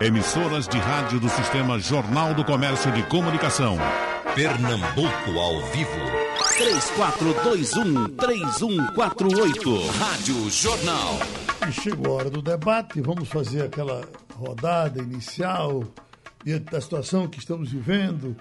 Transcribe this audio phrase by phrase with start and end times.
[0.00, 3.78] Emissoras de rádio do Sistema Jornal do Comércio de Comunicação.
[4.34, 5.90] Pernambuco ao vivo.
[8.18, 9.86] 3421-3148.
[9.98, 11.18] Rádio Jornal.
[11.66, 13.00] E chegou a hora do debate.
[13.00, 15.84] Vamos fazer aquela rodada inicial
[16.44, 18.36] diante da situação que estamos vivendo.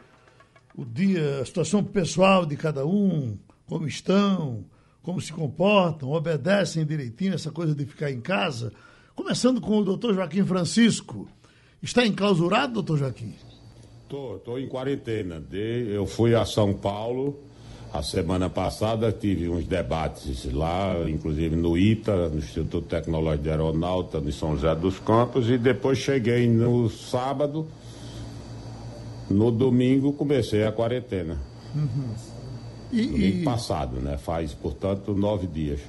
[0.76, 4.66] O dia, a situação pessoal de cada um, como estão,
[5.02, 8.74] como se comportam, obedecem direitinho essa coisa de ficar em casa.
[9.16, 11.28] Começando com o doutor Joaquim Francisco.
[11.82, 13.34] Está enclausurado, doutor Joaquim?
[14.04, 15.40] Estou tô, tô em quarentena.
[15.40, 17.40] De, eu fui a São Paulo
[17.98, 24.20] a semana passada, tive uns debates lá, inclusive no ITA, no Instituto Tecnológico de Aeronáutica,
[24.20, 27.66] no São José dos Campos, e depois cheguei no sábado.
[29.30, 31.42] No domingo comecei a quarentena.
[31.74, 32.14] Uhum.
[32.92, 34.18] E, domingo passado, né?
[34.18, 35.80] Faz, portanto, nove dias.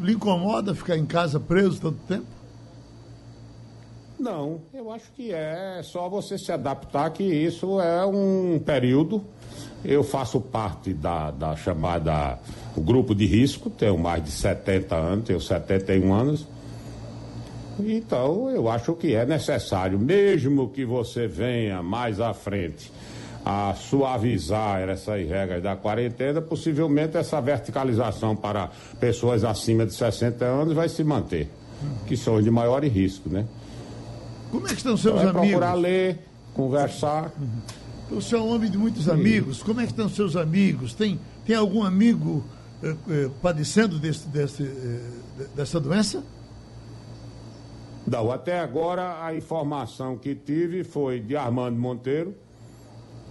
[0.00, 2.41] Lhe incomoda ficar em casa preso tanto tempo?
[4.22, 9.20] Não, eu acho que é só você se adaptar que isso é um período.
[9.84, 12.38] Eu faço parte da, da chamada
[12.76, 16.46] o grupo de risco, tenho mais de 70 anos, tenho 71 anos.
[17.80, 22.92] Então, eu acho que é necessário, mesmo que você venha mais à frente
[23.44, 28.70] a suavizar essas regras da quarentena, possivelmente essa verticalização para
[29.00, 31.48] pessoas acima de 60 anos vai se manter,
[32.06, 33.44] que são de maior risco, né?
[34.52, 35.48] Como é que estão seus então, é amigos?
[35.48, 36.18] Procurar ler,
[36.52, 37.32] conversar.
[37.40, 38.18] Uhum.
[38.18, 39.10] O senhor é um homem de muitos Sim.
[39.10, 39.62] amigos.
[39.62, 40.92] Como é que estão seus amigos?
[40.92, 42.44] Tem, tem algum amigo
[42.82, 46.22] eh, eh, padecendo desse, desse, eh, dessa doença?
[48.06, 52.34] Não, até agora a informação que tive foi de Armando Monteiro,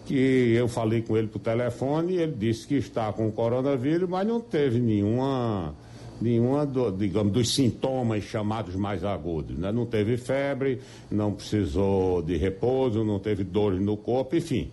[0.07, 4.39] que eu falei com ele por telefone, ele disse que está com coronavírus, mas não
[4.39, 5.75] teve nenhuma
[6.21, 9.57] nenhuma, do, digamos, dos sintomas chamados mais agudos.
[9.57, 9.71] Né?
[9.71, 14.69] Não teve febre, não precisou de repouso, não teve dores no corpo, enfim.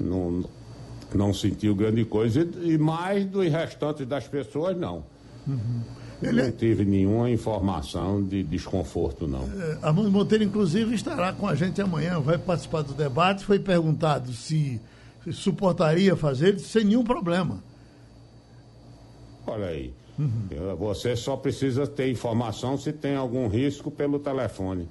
[0.00, 0.44] Não,
[1.14, 2.48] não sentiu grande coisa.
[2.62, 5.04] E, e mais dos restantes das pessoas, não.
[5.46, 5.82] Uhum.
[6.22, 6.42] Ele...
[6.42, 9.44] Não tive nenhuma informação de desconforto, não.
[9.44, 13.44] É, Armando Monteiro, inclusive, estará com a gente amanhã, vai participar do debate.
[13.44, 14.80] Foi perguntado se,
[15.22, 17.62] se suportaria fazer, sem nenhum problema.
[19.46, 19.92] Olha aí.
[20.18, 20.76] Uhum.
[20.78, 24.88] Você só precisa ter informação se tem algum risco pelo telefone.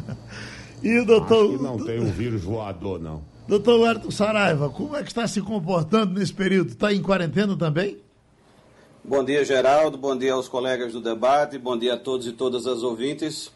[0.82, 1.54] e o doutor.
[1.54, 3.22] Acho não tem um vírus voador, não.
[3.48, 6.70] Doutor Huerto Saraiva, como é que está se comportando nesse período?
[6.70, 7.98] Está em quarentena também?
[9.02, 9.98] Bom dia, Geraldo.
[9.98, 11.58] Bom dia aos colegas do debate.
[11.58, 13.50] Bom dia a todos e todas as ouvintes.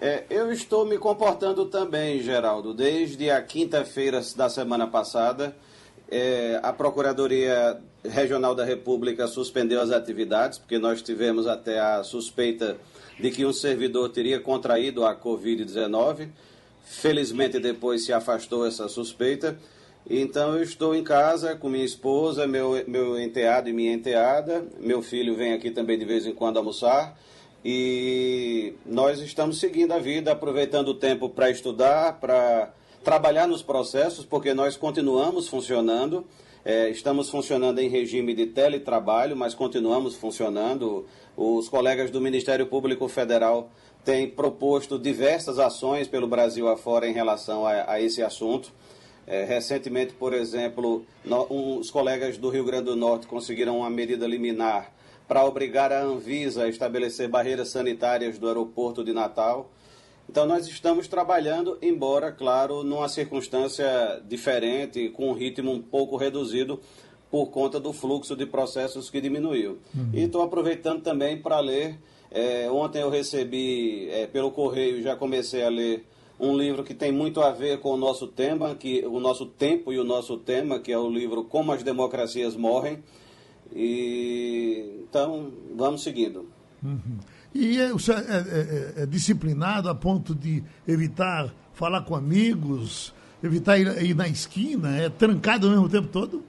[0.00, 2.74] É, eu estou me comportando também, Geraldo.
[2.74, 5.56] Desde a quinta-feira da semana passada,
[6.10, 12.78] é, a Procuradoria Regional da República suspendeu as atividades, porque nós tivemos até a suspeita
[13.18, 16.28] de que um servidor teria contraído a Covid-19.
[16.82, 19.58] Felizmente, depois se afastou essa suspeita.
[20.08, 24.64] Então, eu estou em casa com minha esposa, meu, meu enteado e minha enteada.
[24.80, 27.16] Meu filho vem aqui também de vez em quando almoçar.
[27.62, 32.72] E nós estamos seguindo a vida, aproveitando o tempo para estudar, para
[33.04, 36.24] trabalhar nos processos, porque nós continuamos funcionando.
[36.62, 41.06] É, estamos funcionando em regime de teletrabalho, mas continuamos funcionando.
[41.36, 43.70] Os colegas do Ministério Público Federal
[44.04, 48.72] têm proposto diversas ações pelo Brasil afora em relação a, a esse assunto.
[49.26, 53.88] É, recentemente, por exemplo, no, um, os colegas do Rio Grande do Norte conseguiram uma
[53.88, 54.92] medida liminar
[55.26, 59.70] para obrigar a Anvisa a estabelecer barreiras sanitárias do aeroporto de Natal.
[60.30, 66.78] Então, nós estamos trabalhando, embora, claro, numa circunstância diferente, com um ritmo um pouco reduzido,
[67.28, 69.78] por conta do fluxo de processos que diminuiu.
[69.92, 70.10] Uhum.
[70.14, 71.98] E estou aproveitando também para ler.
[72.30, 76.06] É, ontem eu recebi é, pelo correio, já comecei a ler
[76.38, 79.92] um livro que tem muito a ver com o nosso tema, que o nosso tempo
[79.92, 83.02] e o nosso tema, que é o livro Como as Democracias Morrem.
[83.74, 86.48] E então vamos seguindo.
[86.80, 87.18] Uhum.
[87.54, 93.12] E é, é, é, é, disciplinado a ponto de evitar falar com amigos,
[93.42, 96.44] evitar ir, ir na esquina, é trancado ao mesmo tempo todo?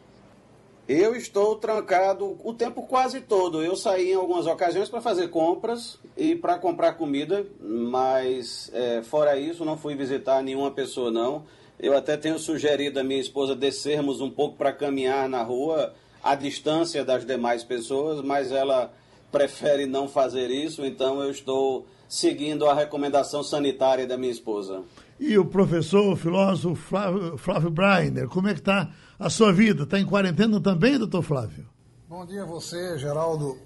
[0.88, 3.64] Eu estou trancado o tempo quase todo.
[3.64, 9.38] Eu saí em algumas ocasiões para fazer compras e para comprar comida, mas é, fora
[9.38, 11.46] isso, não fui visitar nenhuma pessoa, não.
[11.80, 16.36] Eu até tenho sugerido a minha esposa descermos um pouco para caminhar na rua à
[16.36, 18.92] distância das demais pessoas, mas ela
[19.32, 24.84] prefere não fazer isso, então eu estou seguindo a recomendação sanitária da minha esposa.
[25.20, 29.84] E o professor, o filósofo Flávio, Flávio Breiner, como é que está a sua vida?
[29.84, 31.66] Está em quarentena também, doutor Flávio?
[32.10, 33.58] Bom dia a você, Geraldo,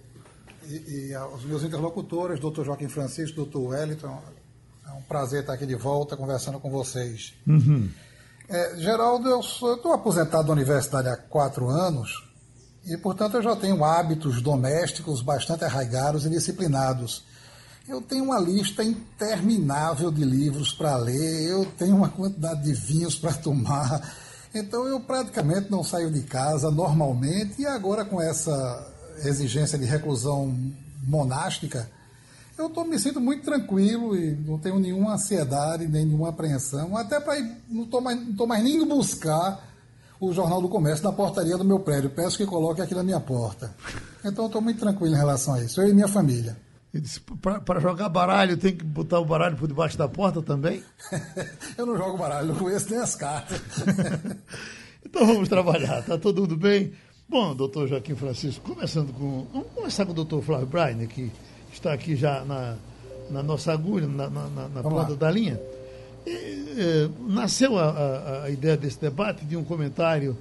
[0.68, 4.22] e, e aos meus interlocutores, doutor Joaquim Francisco, doutor Wellington.
[4.88, 7.34] É um prazer estar aqui de volta conversando com vocês.
[8.48, 12.24] É, Geraldo, eu estou aposentado da universidade há quatro anos
[12.86, 17.24] e, portanto, eu já tenho hábitos domésticos bastante arraigados e disciplinados.
[17.88, 23.16] Eu tenho uma lista interminável de livros para ler, eu tenho uma quantidade de vinhos
[23.16, 24.02] para tomar.
[24.54, 28.94] Então, eu praticamente não saio de casa normalmente e agora com essa
[29.24, 30.56] exigência de reclusão
[31.04, 31.90] monástica,
[32.58, 37.20] eu tô, me sinto muito tranquilo e não tenho nenhuma ansiedade, nem nenhuma apreensão, até
[37.20, 37.38] para
[37.70, 38.18] não estou mais,
[38.48, 39.62] mais nem buscar
[40.20, 42.10] o Jornal do Comércio na portaria do meu prédio.
[42.10, 43.74] Peço que coloque aqui na minha porta.
[44.24, 46.58] Então estou muito tranquilo em relação a isso, eu e minha família.
[47.66, 50.82] Para jogar baralho, tem que botar o baralho por debaixo da porta também?
[51.78, 53.62] eu não jogo baralho, não conheço nem as cartas.
[55.06, 56.94] então vamos trabalhar, tá todo mundo bem?
[57.28, 59.46] Bom, doutor Joaquim Francisco, começando com.
[59.52, 61.32] Vamos começar com o doutor Flávio Brainer, que
[61.74, 62.78] está aqui já na,
[63.30, 65.60] na nossa agulha, na, na, na ponta da linha.
[66.25, 70.36] E, nasceu a, a, a, ideia desse debate de um comentário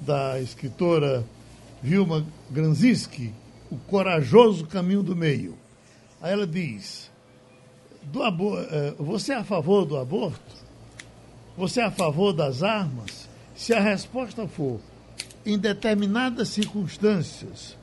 [0.00, 1.24] da escritora
[1.82, 3.32] Vilma Granzinski,
[3.70, 5.56] O Corajoso Caminho do Meio.
[6.22, 7.10] Aí ela diz:
[8.04, 10.66] do eh, Você é a favor do aborto?
[11.56, 13.28] Você é a favor das armas?
[13.54, 14.80] Se a resposta for
[15.44, 17.76] em determinadas circunstâncias,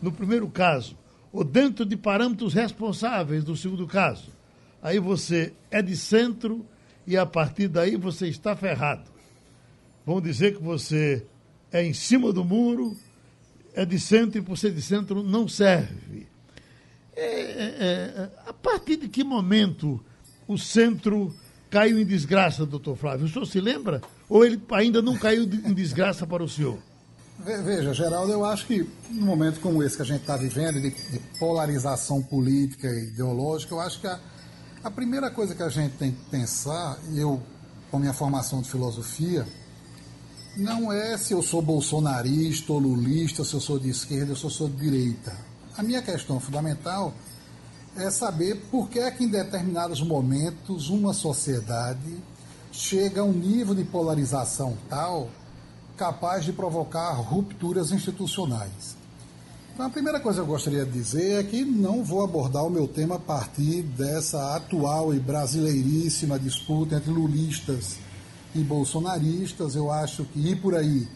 [0.00, 0.96] no primeiro caso,
[1.32, 4.30] ou dentro de parâmetros responsáveis do segundo caso,
[4.82, 6.64] aí você é de centro
[7.06, 9.10] e a partir daí você está ferrado.
[10.04, 11.24] Vão dizer que você
[11.72, 12.96] é em cima do muro,
[13.74, 16.26] é de centro e por ser de centro não serve.
[17.14, 20.02] É, é, é, a partir de que momento
[20.46, 21.34] o centro
[21.70, 23.26] caiu em desgraça, doutor Flávio?
[23.26, 24.00] O senhor se lembra?
[24.28, 26.78] Ou ele ainda não caiu em desgraça para o senhor?
[27.38, 30.90] Veja, Geraldo, eu acho que num momento como esse que a gente está vivendo, de,
[30.90, 34.18] de, polarização política e ideológica, eu acho que a,
[34.82, 37.42] a primeira coisa que a gente tem que pensar, eu,
[37.90, 39.46] com minha formação de filosofia,
[40.56, 44.44] não é se eu sou bolsonarista ou lulista, se eu sou de esquerda ou se
[44.44, 45.36] eu sou de direita.
[45.76, 47.12] A minha questão fundamental
[47.96, 52.22] é saber por que é que em determinados momentos uma sociedade
[52.72, 55.30] chega a um nível de polarização tal
[55.96, 58.96] capaz de provocar rupturas institucionais.
[59.76, 62.70] Então, a primeira coisa que eu gostaria de dizer é que não vou abordar o
[62.70, 67.98] meu tema a partir dessa atual e brasileiríssima disputa entre lulistas
[68.54, 69.76] e bolsonaristas.
[69.76, 71.06] Eu acho que ir por aí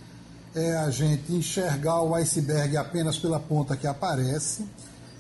[0.55, 4.67] é a gente enxergar o iceberg apenas pela ponta que aparece.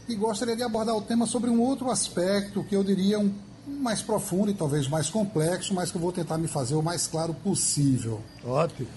[0.06, 3.32] E gostaria de abordar o tema sobre um outro aspecto que eu diria um
[3.66, 7.06] mais profundo e talvez mais complexo, mas que eu vou tentar me fazer o mais
[7.06, 8.20] claro possível.
[8.44, 8.88] Ótimo.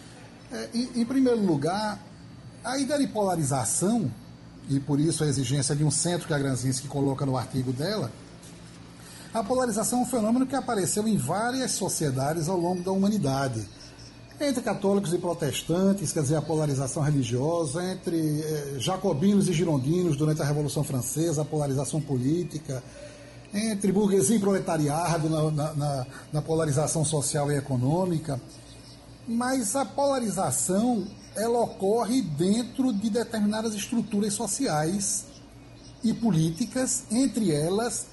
[0.52, 1.98] É, em, em, primeiro lugar,
[2.62, 4.12] a ideia de polarização,
[4.70, 8.12] e por isso a exigência de um centro que a Granzinski coloca no artigo dela,
[9.34, 13.68] a polarização é um fenômeno que apareceu em várias sociedades ao longo da humanidade.
[14.40, 20.42] Entre católicos e protestantes, quer dizer, a polarização religiosa, entre eh, jacobinos e girondinos durante
[20.42, 22.84] a Revolução Francesa, a polarização política,
[23.54, 28.40] entre burguesia e proletariado na, na, na, na polarização social e econômica.
[29.28, 35.26] Mas a polarização ela ocorre dentro de determinadas estruturas sociais
[36.04, 38.08] e políticas, entre elas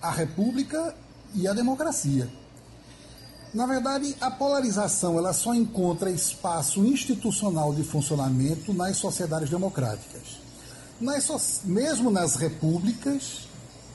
[0.00, 0.94] a república
[1.34, 2.28] e a democracia.
[3.54, 10.38] Na verdade, a polarização ela só encontra espaço institucional de funcionamento nas sociedades democráticas.
[11.00, 13.46] Nas, mesmo nas repúblicas,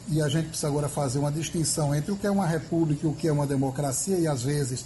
[0.08, 3.10] e a gente precisa agora fazer uma distinção entre o que é uma república e
[3.10, 4.86] o que é uma democracia, e às vezes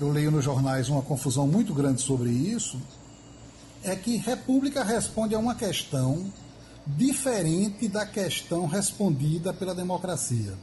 [0.00, 2.80] eu leio nos jornais uma confusão muito grande sobre isso,
[3.86, 6.32] é que república responde a uma questão
[6.84, 10.54] diferente da questão respondida pela democracia.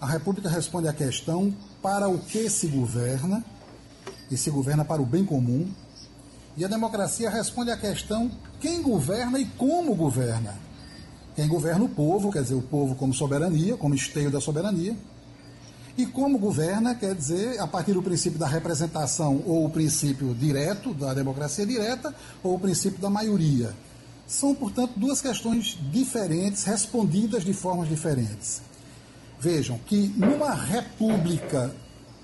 [0.00, 3.44] A república responde à questão para o que se governa,
[4.30, 5.68] e se governa para o bem comum,
[6.56, 10.56] e a democracia responde à questão quem governa e como governa.
[11.34, 14.96] Quem governa o povo, quer dizer, o povo como soberania, como esteio da soberania,
[15.96, 20.94] e como governa, quer dizer, a partir do princípio da representação ou o princípio direto,
[20.94, 23.74] da democracia direta, ou o princípio da maioria.
[24.26, 28.62] São, portanto, duas questões diferentes, respondidas de formas diferentes.
[29.40, 31.74] Vejam que numa república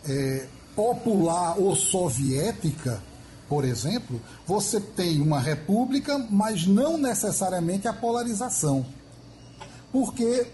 [0.09, 3.03] é, popular ou soviética,
[3.49, 8.87] por exemplo, você tem uma república, mas não necessariamente a polarização.
[9.93, 10.47] Porque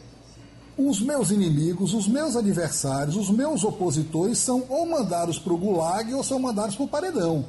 [0.77, 6.13] os meus inimigos, os meus adversários, os meus opositores são ou mandados para o gulag
[6.15, 7.45] ou são mandados para o paredão.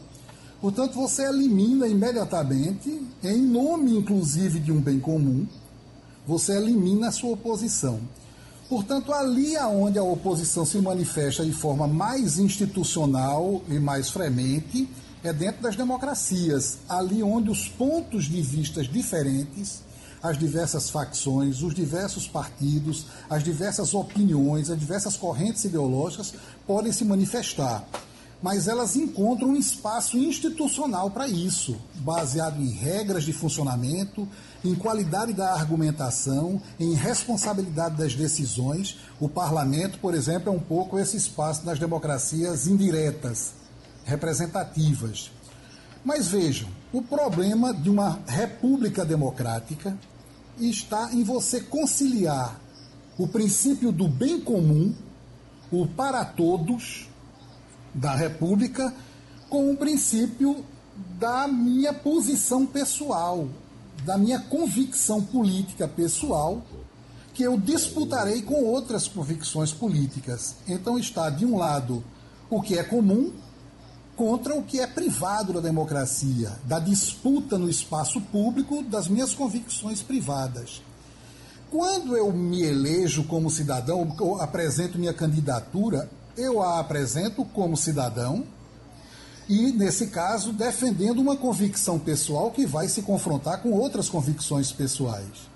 [0.60, 5.46] Portanto, você elimina imediatamente, em nome inclusive de um bem comum,
[6.26, 8.00] você elimina a sua oposição.
[8.70, 14.88] Portanto, ali aonde a oposição se manifesta de forma mais institucional e mais fremente
[15.24, 19.82] é dentro das democracias, ali onde os pontos de vistas diferentes,
[20.24, 26.34] as diversas facções, os diversos partidos, as diversas opiniões, as diversas correntes ideológicas
[26.66, 27.86] podem se manifestar
[28.44, 34.28] mas elas encontram um espaço institucional para isso, baseado em regras de funcionamento,
[34.66, 38.98] em qualidade da argumentação, em responsabilidade das decisões.
[39.18, 43.54] O parlamento, por exemplo, é um pouco esse espaço das democracias indiretas,
[44.04, 45.32] representativas.
[46.04, 49.98] Mas vejam, o problema de uma república democrática
[50.60, 52.60] está em você conciliar
[53.18, 54.94] o princípio do bem comum,
[55.72, 57.08] o para todos,
[57.94, 58.94] da República
[59.50, 60.66] com o princípio
[61.20, 63.48] da minha posição pessoal,
[64.04, 66.62] da minha convicção política pessoal,
[67.34, 70.56] que eu disputarei com outras convicções políticas.
[70.68, 72.04] Então está, de um lado,
[72.50, 73.32] o que é comum
[74.16, 80.02] contra o que é privado da democracia, da disputa no espaço público das minhas convicções
[80.02, 80.82] privadas.
[81.72, 88.44] Quando eu me elejo como cidadão, apresento minha candidatura, eu a apresento como cidadão
[89.50, 95.53] e, nesse caso, defendendo uma convicção pessoal que vai se confrontar com outras convicções pessoais.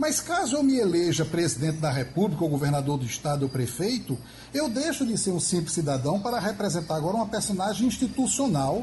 [0.00, 4.16] Mas caso eu me eleja presidente da República, ou governador do Estado ou prefeito,
[4.54, 8.82] eu deixo de ser um simples cidadão para representar agora uma personagem institucional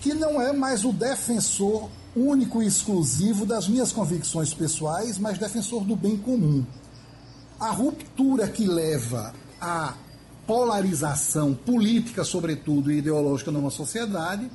[0.00, 5.84] que não é mais o defensor único e exclusivo das minhas convicções pessoais, mas defensor
[5.84, 6.64] do bem comum.
[7.60, 9.92] A ruptura que leva a
[10.46, 14.50] polarização política, sobretudo, e ideológica numa sociedade,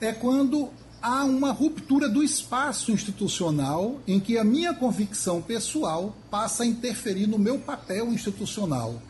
[0.00, 6.62] é quando há uma ruptura do espaço institucional em que a minha convicção pessoal passa
[6.62, 9.00] a interferir no meu papel institucional.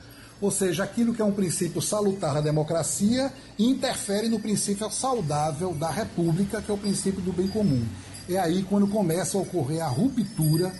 [0.40, 5.90] Ou seja, aquilo que é um princípio salutar da democracia interfere no princípio saudável da
[5.90, 7.84] república, que é o princípio do bem comum.
[8.28, 10.72] É aí quando começa a ocorrer a ruptura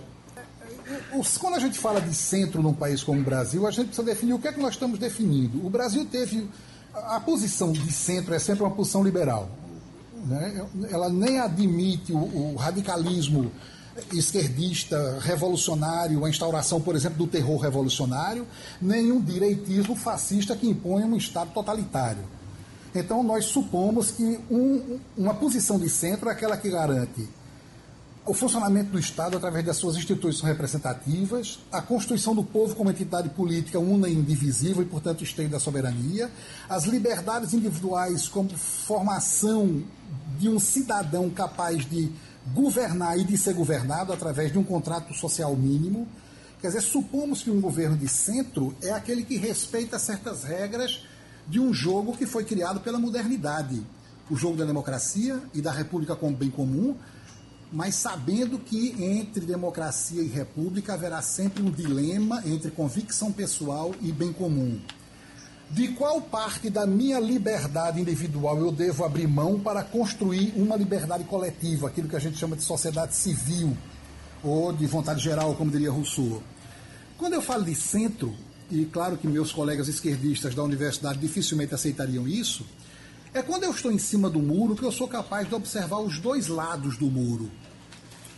[1.40, 4.34] quando a gente fala de centro num país como o Brasil, a gente precisa definir
[4.34, 5.66] o que é que nós estamos definindo.
[5.66, 6.48] O Brasil teve.
[6.94, 9.50] A posição de centro é sempre uma posição liberal.
[10.26, 10.66] Né?
[10.90, 13.52] Ela nem admite o, o radicalismo
[14.14, 18.48] esquerdista revolucionário, a instauração, por exemplo, do terror revolucionário,
[18.82, 22.24] nem um direitismo fascista que impõe um Estado totalitário.
[22.94, 27.28] Então, nós supomos que um, uma posição de centro é aquela que garante
[28.28, 33.30] o funcionamento do Estado através das suas instituições representativas, a constituição do povo como entidade
[33.30, 36.30] política una e indivisível e, portanto, esteio da soberania,
[36.70, 39.82] as liberdades individuais como formação
[40.38, 42.12] de um cidadão capaz de
[42.54, 46.06] governar e de ser governado através de um contrato social mínimo.
[46.60, 51.06] Quer dizer, supomos que um governo de centro é aquele que respeita certas regras
[51.48, 53.82] de um jogo que foi criado pela modernidade,
[54.30, 56.94] o jogo da democracia e da república como bem comum,
[57.72, 64.12] mas sabendo que entre democracia e república haverá sempre um dilema entre convicção pessoal e
[64.12, 64.80] bem comum.
[65.70, 71.26] De qual parte da minha liberdade individual eu devo abrir mão para construir uma liberdade
[71.26, 73.76] coletiva, aquilo que a gente chama de sociedade civil,
[74.42, 76.42] ou de vontade geral, como diria Rousseau?
[77.18, 78.34] Quando eu falo de centro,
[78.72, 82.66] e claro que meus colegas esquerdistas da universidade dificilmente aceitariam isso,
[83.38, 86.20] é quando eu estou em cima do muro que eu sou capaz de observar os
[86.20, 87.52] dois lados do muro.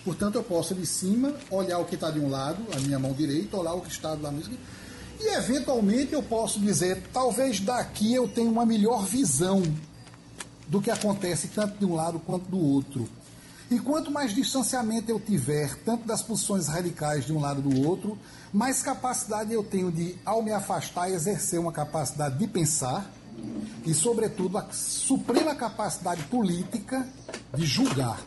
[0.04, 3.14] Portanto, eu posso de cima olhar o que está de um lado, a minha mão
[3.14, 4.60] direita, olhar o que está do lado esquerdo,
[5.20, 9.62] e eventualmente eu posso dizer, talvez daqui eu tenha uma melhor visão
[10.68, 13.10] do que acontece tanto de um lado quanto do outro.
[13.70, 18.18] E quanto mais distanciamento eu tiver, tanto das posições radicais de um lado do outro,
[18.52, 23.12] mais capacidade eu tenho de, ao me afastar, exercer uma capacidade de pensar
[23.86, 27.08] e, sobretudo, a suprema capacidade política
[27.56, 28.22] de julgar.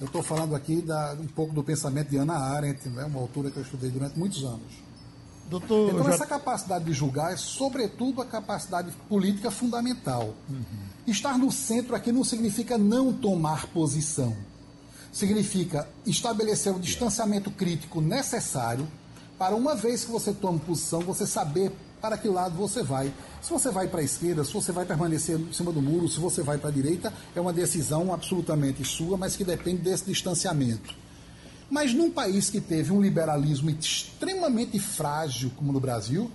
[0.00, 3.50] Eu estou falando aqui da, um pouco do pensamento de Ana Arendt, né, uma autora
[3.50, 4.90] que eu estudei durante muitos anos.
[5.50, 6.14] Doutor, então, já...
[6.14, 10.34] essa capacidade de julgar é, sobretudo, a capacidade política fundamental.
[10.48, 10.64] Uhum.
[11.06, 14.34] Estar no centro aqui não significa não tomar posição.
[15.12, 18.86] Significa estabelecer o distanciamento crítico necessário
[19.36, 23.12] para, uma vez que você toma posição, você saber para que lado você vai.
[23.42, 26.18] Se você vai para a esquerda, se você vai permanecer em cima do muro, se
[26.18, 30.94] você vai para a direita, é uma decisão absolutamente sua, mas que depende desse distanciamento.
[31.70, 36.30] Mas num país que teve um liberalismo extremamente frágil, como no Brasil,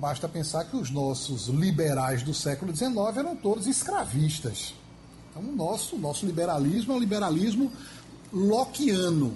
[0.00, 4.74] basta pensar que os nossos liberais do século XIX eram todos escravistas.
[5.30, 7.72] Então, o nosso, nosso liberalismo é um liberalismo
[8.32, 9.34] lockeano,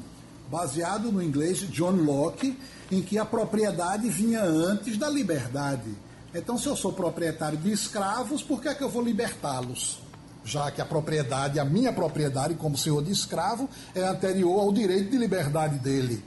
[0.51, 2.59] baseado no inglês de John Locke,
[2.91, 5.95] em que a propriedade vinha antes da liberdade.
[6.35, 10.01] Então, se eu sou proprietário de escravos, por que é que eu vou libertá-los?
[10.49, 15.11] já que a propriedade, a minha propriedade como senhor de escravo, é anterior ao direito
[15.11, 16.25] de liberdade dele.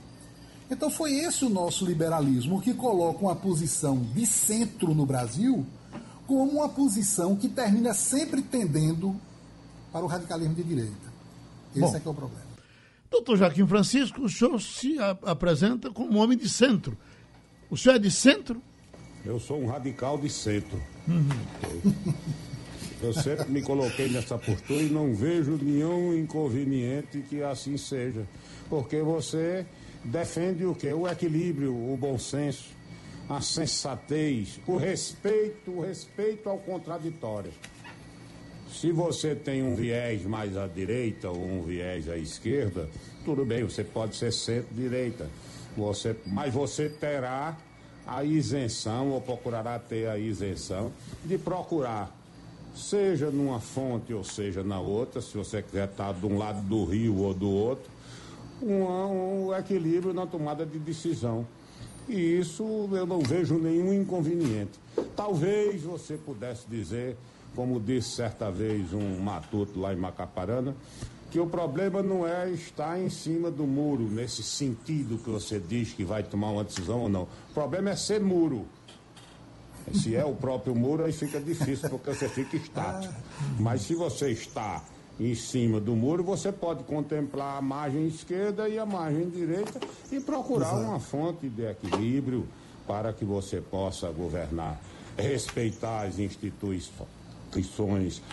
[0.70, 5.66] Então foi esse o nosso liberalismo que coloca uma posição de centro no Brasil
[6.26, 9.14] como uma posição que termina sempre tendendo
[9.92, 11.12] para o radicalismo de direita.
[11.74, 12.51] Esse Bom, é que é o problema.
[13.12, 16.96] Doutor Joaquim Francisco, o senhor se apresenta como um homem de centro.
[17.70, 18.60] O senhor é de centro?
[19.22, 20.82] Eu sou um radical de centro.
[21.06, 21.92] Uhum.
[23.02, 28.26] Eu sempre me coloquei nessa postura e não vejo nenhum inconveniente que assim seja.
[28.70, 29.66] Porque você
[30.04, 30.92] defende o quê?
[30.92, 32.70] O equilíbrio, o bom senso,
[33.28, 37.52] a sensatez, o respeito, o respeito ao contraditório.
[38.72, 42.88] Se você tem um viés mais à direita ou um viés à esquerda,
[43.24, 45.28] tudo bem, você pode ser centro-direita.
[45.76, 47.56] Você, mas você terá
[48.06, 50.90] a isenção, ou procurará ter a isenção,
[51.24, 52.16] de procurar
[52.74, 56.84] seja numa fonte ou seja na outra, se você quiser estar de um lado do
[56.84, 57.90] rio ou do outro,
[58.62, 61.46] um, um equilíbrio na tomada de decisão.
[62.08, 64.80] E isso eu não vejo nenhum inconveniente.
[65.14, 67.16] Talvez você pudesse dizer,
[67.54, 70.74] como disse certa vez um matuto lá em Macaparana,
[71.30, 75.92] que o problema não é estar em cima do muro, nesse sentido que você diz
[75.92, 77.22] que vai tomar uma decisão ou não.
[77.22, 78.66] O problema é ser muro.
[79.94, 83.14] Se é o próprio muro, aí fica difícil, porque você fica estático.
[83.58, 84.84] Mas se você está
[85.18, 90.20] em cima do muro, você pode contemplar a margem esquerda e a margem direita e
[90.20, 90.82] procurar Exato.
[90.82, 92.46] uma fonte de equilíbrio
[92.86, 94.80] para que você possa governar.
[95.16, 96.92] Respeitar as instituições,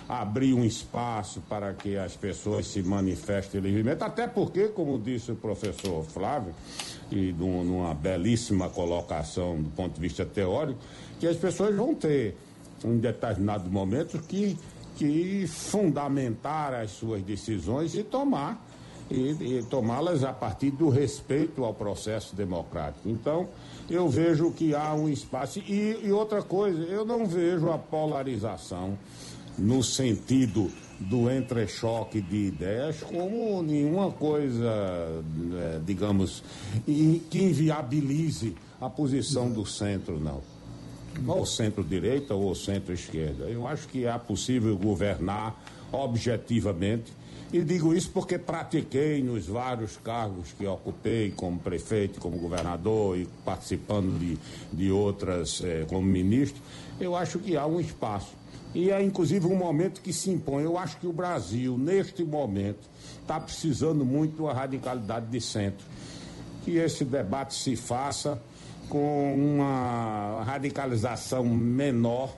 [0.07, 5.35] abrir um espaço para que as pessoas se manifestem livremente, até porque, como disse o
[5.35, 6.53] professor Flávio,
[7.11, 10.79] e numa belíssima colocação do ponto de vista teórico,
[11.19, 12.35] que as pessoas vão ter
[12.83, 14.57] em determinado momento que,
[14.95, 18.68] que fundamentar as suas decisões e tomar
[19.09, 23.09] e, e tomá-las a partir do respeito ao processo democrático.
[23.09, 23.47] Então,
[23.89, 25.59] eu vejo que há um espaço.
[25.59, 28.97] E, e outra coisa, eu não vejo a polarização
[29.57, 36.43] no sentido do entrechoque de ideias como nenhuma coisa, é, digamos,
[36.85, 40.41] que inviabilize a posição do centro, não
[41.27, 43.45] ou centro-direita ou centro-esquerda.
[43.45, 45.59] Eu acho que é possível governar
[45.91, 47.11] objetivamente.
[47.51, 53.27] E digo isso porque pratiquei nos vários cargos que ocupei, como prefeito, como governador e
[53.43, 54.37] participando de,
[54.71, 56.61] de outras eh, como ministro.
[56.99, 58.37] Eu acho que há um espaço.
[58.73, 60.63] E é inclusive um momento que se impõe.
[60.63, 62.87] Eu acho que o Brasil, neste momento,
[63.19, 65.83] está precisando muito uma radicalidade de centro.
[66.63, 68.39] Que esse debate se faça
[68.89, 72.35] com uma radicalização menor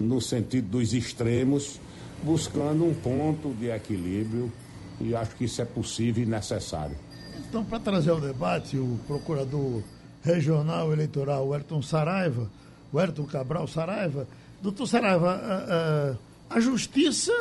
[0.00, 1.78] no sentido dos extremos,
[2.22, 4.52] buscando um ponto de equilíbrio
[5.00, 6.96] e acho que isso é possível e necessário.
[7.48, 9.82] Então, para trazer ao debate, o procurador
[10.22, 12.50] regional eleitoral, o Ayrton Saraiva,
[12.92, 14.28] o Ayrton Cabral Saraiva,
[14.62, 17.32] doutor Saraiva, a, a, a justiça,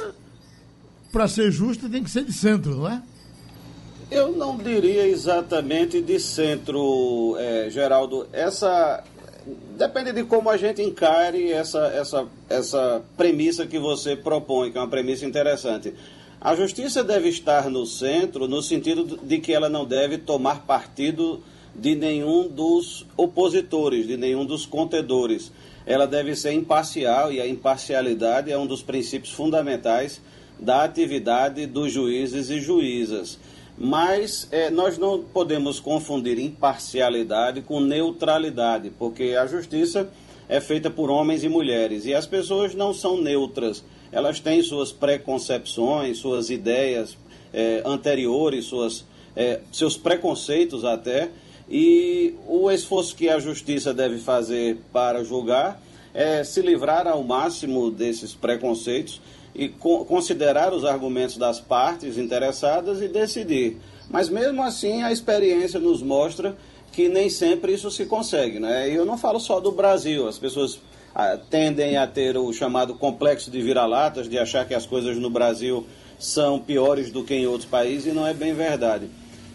[1.12, 3.04] para ser justa, tem que ser de centro, não é?
[4.10, 8.28] Eu não diria exatamente de centro, é, Geraldo.
[8.34, 9.04] Essa
[9.78, 14.82] depende de como a gente encare essa, essa, essa premissa que você propõe, que é
[14.82, 15.94] uma premissa interessante.
[16.42, 21.42] A justiça deve estar no centro, no sentido de que ela não deve tomar partido
[21.76, 25.52] de nenhum dos opositores, de nenhum dos contendores.
[25.86, 30.22] Ela deve ser imparcial e a imparcialidade é um dos princípios fundamentais
[30.60, 33.40] da atividade dos juízes e juízas.
[33.82, 40.10] Mas é, nós não podemos confundir imparcialidade com neutralidade, porque a justiça
[40.50, 43.82] é feita por homens e mulheres e as pessoas não são neutras.
[44.12, 47.18] Elas têm suas preconcepções, suas ideias
[47.54, 51.30] é, anteriores, suas, é, seus preconceitos até,
[51.70, 55.82] e o esforço que a justiça deve fazer para julgar
[56.14, 59.22] é se livrar ao máximo desses preconceitos
[59.60, 63.78] e co considerar os argumentos das partes interessadas e decidir.
[64.10, 66.56] Mas mesmo assim, a experiência nos mostra
[66.94, 68.58] que nem sempre isso se consegue.
[68.58, 68.90] Né?
[68.90, 70.80] E eu não falo só do Brasil, as pessoas
[71.14, 75.30] ah, tendem a ter o chamado complexo de vira-latas, de achar que as coisas no
[75.30, 75.86] Brasil
[76.18, 79.10] são piores do que em outros países, e não é bem verdade.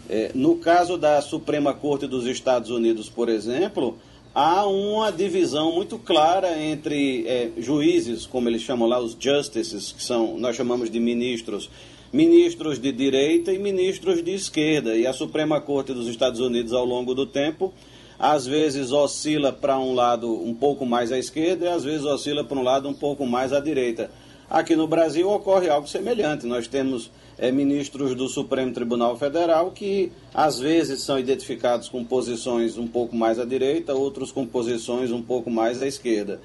[0.07, 3.97] É, no caso da Suprema Corte dos Estados Unidos, por exemplo,
[4.35, 10.03] há uma divisão muito clara entre é, juízes, como eles chamam lá, os justices, que
[10.03, 11.69] são, nós chamamos de ministros,
[12.11, 14.97] ministros de direita e ministros de esquerda.
[14.97, 17.73] E a Suprema Corte dos Estados Unidos, ao longo do tempo,
[18.19, 22.43] às vezes oscila para um lado um pouco mais à esquerda e às vezes oscila
[22.43, 24.11] para um lado um pouco mais à direita.
[24.49, 26.45] Aqui no Brasil ocorre algo semelhante.
[26.45, 32.77] Nós temos é, ministros do Supremo Tribunal Federal que às vezes são identificados com posições
[32.77, 36.39] um pouco mais à direita, outros com posições um pouco mais à esquerda.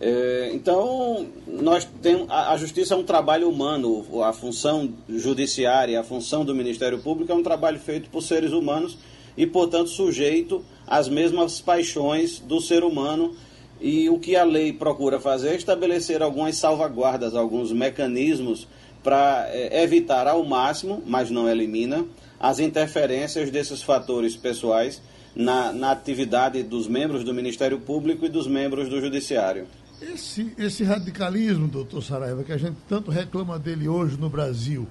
[0.00, 6.04] É, então, nós temos, a, a, justiça é um trabalho humano, a função judiciária, a
[6.04, 8.96] função do Ministério Público é um trabalho feito por seres humanos
[9.36, 13.34] e, portanto, sujeito às mesmas paixões do ser humano.
[13.80, 18.66] E o que a lei procura fazer é estabelecer algumas salvaguardas, alguns mecanismos
[19.08, 22.04] para é, evitar ao máximo, mas não elimina,
[22.38, 25.00] as interferências desses fatores pessoais
[25.34, 29.66] na, na atividade dos membros do Ministério Público e dos membros do Judiciário.
[30.02, 34.86] Esse, esse radicalismo, doutor Saraiva, que a gente tanto reclama dele hoje no Brasil,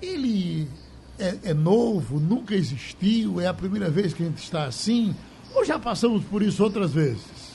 [0.00, 0.66] ele
[1.18, 5.14] é, é, novo, nunca existiu, é a primeira vez que a gente está assim,
[5.54, 7.50] ou já passamos por isso outras vezes?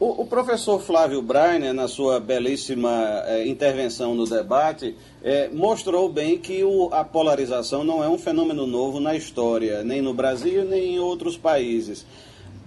[0.00, 6.38] O, o professor Flávio Breiner, na sua belíssima é, intervenção no debate, é, mostrou bem
[6.38, 10.94] que o, a polarização não é um fenômeno novo na história, nem no Brasil, nem
[10.94, 12.06] em outros países.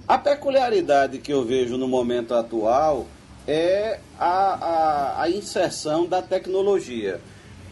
[0.07, 3.05] A peculiaridade que eu vejo no momento atual
[3.47, 7.21] é a, a, a inserção da tecnologia.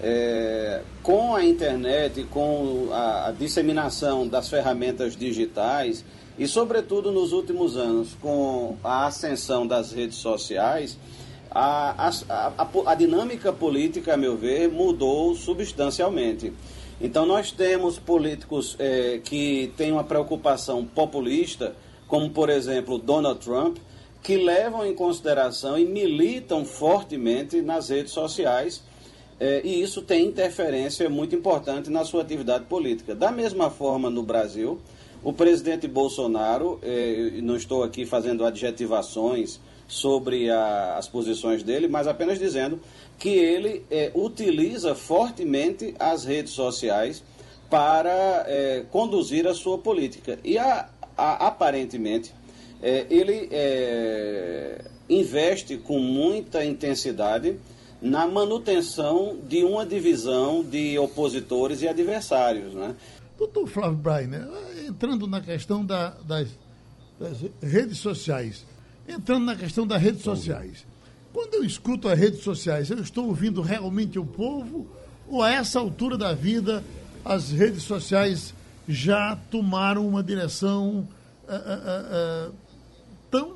[0.02, 6.06] É, com a internet, com a, a disseminação das ferramentas digitais,
[6.38, 10.98] e, sobretudo, nos últimos anos, com a ascensão das redes sociais,
[11.52, 16.54] a, a, a, a, dinâmica política, a meu ver, mudou substancialmente.
[17.02, 21.76] Então, nós temos políticos é, que têm uma preocupação populista,
[22.08, 23.78] como, por exemplo, Donald Trump,
[24.22, 28.84] que levam em consideração e militam fortemente nas redes sociais.
[29.40, 33.16] É, e isso tem interferência muito importante na sua atividade política.
[33.16, 34.80] Da mesma forma, no Brasil,
[35.24, 39.60] o presidente Bolsonaro, eh, não estou aqui fazendo adjetivações
[39.90, 42.80] sobre a, as posições dele, mas apenas dizendo
[43.18, 47.22] que ele eh, utiliza fortemente as redes sociais
[47.70, 50.40] para eh, conduzir a sua política.
[50.44, 52.34] E a, a, aparentemente
[52.82, 53.50] eh, ele
[55.10, 57.60] investe com muita intensidade
[58.02, 62.74] na manutenção de uma divisão de opositores e adversários.
[62.74, 62.96] Né?
[63.38, 64.48] Doutor Flávio Brainer,
[64.88, 66.48] entrando na questão da, das,
[67.20, 68.66] das, redes sociais,
[69.10, 70.86] entrando na questão das redes sociais,
[71.34, 74.88] quando eu escuto as redes sociais, eu estou ouvindo realmente o povo
[75.28, 76.84] ou a essa altura da vida
[77.24, 78.54] as redes sociais
[78.88, 81.08] já tomaram uma direção
[81.48, 82.54] uh, uh, uh,
[83.30, 83.56] tão,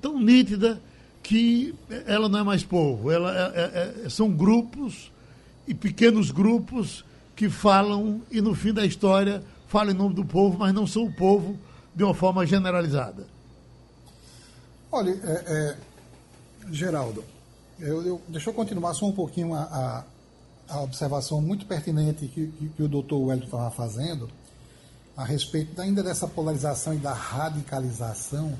[0.00, 0.80] tão nítida
[1.22, 1.74] que
[2.06, 5.12] ela não é mais povo, ela é, é, é, são grupos
[5.66, 7.04] e pequenos grupos
[7.36, 11.04] que falam e no fim da história falam em nome do povo, mas não são
[11.04, 11.58] o povo
[11.94, 13.26] de uma forma generalizada.
[14.90, 15.76] Olha, é, é,
[16.70, 17.22] Geraldo,
[17.78, 22.46] eu, eu, deixa eu continuar só um pouquinho a, a, a observação muito pertinente que,
[22.46, 24.30] que, que o doutor Wellington estava fazendo
[25.14, 28.56] a respeito ainda dessa polarização e da radicalização.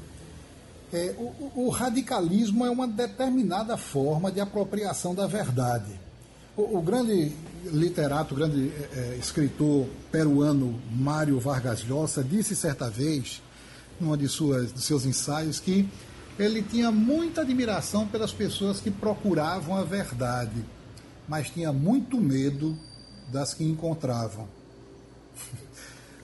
[0.93, 5.99] É, o, o radicalismo é uma determinada forma de apropriação da verdade.
[6.55, 7.33] O, o grande
[7.65, 13.41] literato, o grande é, escritor peruano Mário Vargas Llosa disse certa vez,
[13.99, 15.89] numa de suas de seus ensaios, que
[16.39, 20.65] ele tinha muita admiração pelas pessoas que procuravam a verdade,
[21.29, 22.77] mas tinha muito medo
[23.31, 24.49] das que encontravam.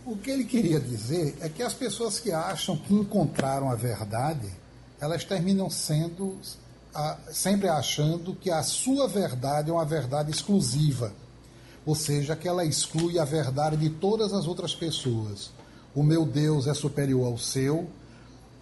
[0.07, 4.53] O que ele queria dizer é que as pessoas que acham que encontraram a verdade,
[5.01, 6.39] elas terminam sendo
[7.33, 11.13] sempre achando que a sua verdade é uma verdade exclusiva,
[11.85, 15.51] ou seja, que ela exclui a verdade de todas as outras pessoas.
[15.95, 17.89] O meu Deus é superior ao seu,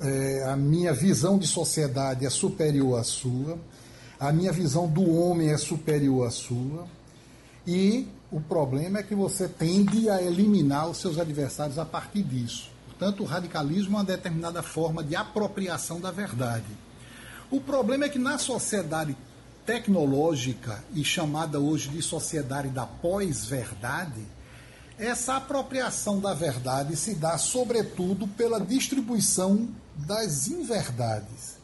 [0.02, 3.58] é, a minha visão de sociedade é superior à sua,
[4.18, 6.86] a minha visão do homem é superior à sua,
[7.66, 12.70] e o problema é que você tende a eliminar os seus adversários a partir disso.
[12.88, 16.66] Portanto, o radicalismo é uma determinada forma de apropriação da verdade.
[17.50, 19.16] O problema é que na sociedade
[19.66, 24.22] tecnológica e chamada hoje de sociedade da pós-verdade,
[25.02, 31.56] essa apropriação da verdade se dá sobretudo pela distribuição das inverdades.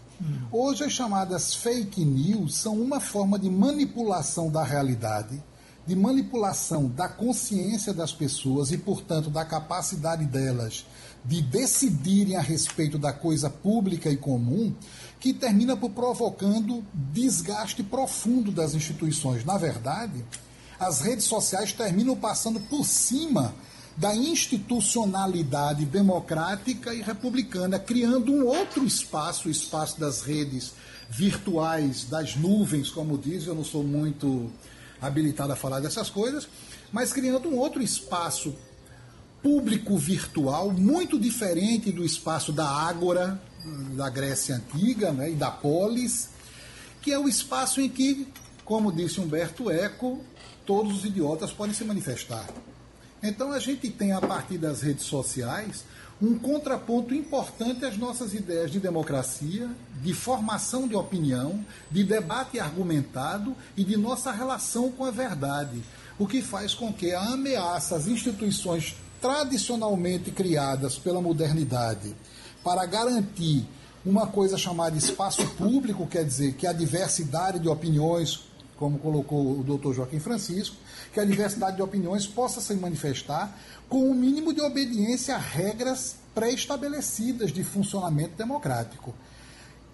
[0.50, 5.40] Hoje as chamadas fake news são uma forma de manipulação da realidade,
[5.86, 10.84] de manipulação da consciência das pessoas e, portanto, da capacidade delas
[11.24, 14.74] de decidirem a respeito da coisa pública e comum,
[15.20, 19.44] que termina por provocando desgaste profundo das instituições.
[19.44, 20.24] Na verdade,
[20.78, 23.54] as redes sociais terminam passando por cima
[23.96, 30.72] da institucionalidade democrática e republicana, criando um outro espaço, o espaço das redes
[31.10, 34.50] virtuais, das nuvens, como diz, eu não sou muito
[35.00, 36.46] habilitado a falar dessas coisas,
[36.92, 38.54] mas criando um outro espaço
[39.42, 43.40] público virtual muito diferente do espaço da Ágora,
[43.96, 46.28] da Grécia Antiga né, e da Polis,
[47.02, 48.28] que é o espaço em que,
[48.64, 50.20] como disse Humberto Eco,
[50.68, 52.46] todos os idiotas podem se manifestar.
[53.22, 55.82] Então a gente tem, a partir das redes sociais,
[56.20, 59.70] um contraponto importante às nossas ideias de democracia,
[60.02, 65.82] de formação de opinião, de debate argumentado e de nossa relação com a verdade.
[66.18, 72.14] O que faz com que a ameaça às instituições tradicionalmente criadas pela modernidade
[72.62, 73.66] para garantir
[74.04, 78.47] uma coisa chamada espaço público, quer dizer, que a diversidade de opiniões,
[78.78, 80.76] como colocou o doutor Joaquim Francisco,
[81.12, 85.38] que a diversidade de opiniões possa se manifestar com o um mínimo de obediência a
[85.38, 89.14] regras pré-estabelecidas de funcionamento democrático.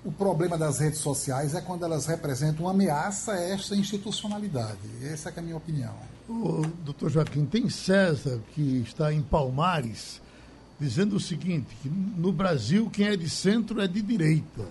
[0.05, 4.79] O problema das redes sociais é quando elas representam uma ameaça a esta institucionalidade.
[5.03, 5.95] Essa é a minha opinião.
[6.29, 10.21] O doutor Joaquim, tem César que está em Palmares
[10.79, 14.67] dizendo o seguinte, que no Brasil quem é de centro é de direita.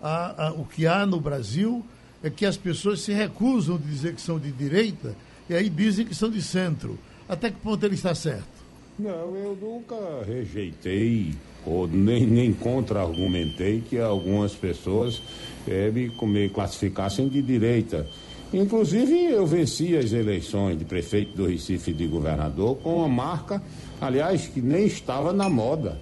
[0.00, 1.84] Há, há, o que há no Brasil
[2.22, 5.14] é que as pessoas se recusam de dizer que são de direita
[5.48, 6.98] e aí dizem que são de centro.
[7.28, 8.58] Até que ponto ele está certo?
[8.98, 15.22] Não, eu nunca rejeitei ou nem, nem contra-argumentei que algumas pessoas
[15.66, 18.06] é, me, me classificassem de direita.
[18.52, 23.62] Inclusive, eu venci as eleições de prefeito do Recife e de governador com uma marca,
[24.00, 26.00] aliás, que nem estava na moda.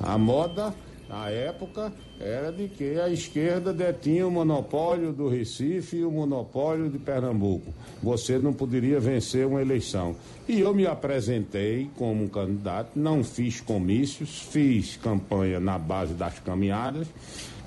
[0.00, 0.72] A moda,
[1.10, 6.88] na época, era de que a esquerda detinha o monopólio do Recife e o monopólio
[6.88, 7.74] de Pernambuco.
[8.00, 10.14] Você não poderia vencer uma eleição.
[10.48, 16.38] E eu me apresentei como um candidato, não fiz comícios, fiz campanha na base das
[16.38, 17.08] caminhadas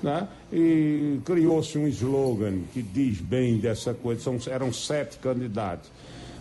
[0.02, 0.26] né?
[0.50, 5.90] e criou-se um slogan que diz bem dessa coisa, São, eram sete candidatos.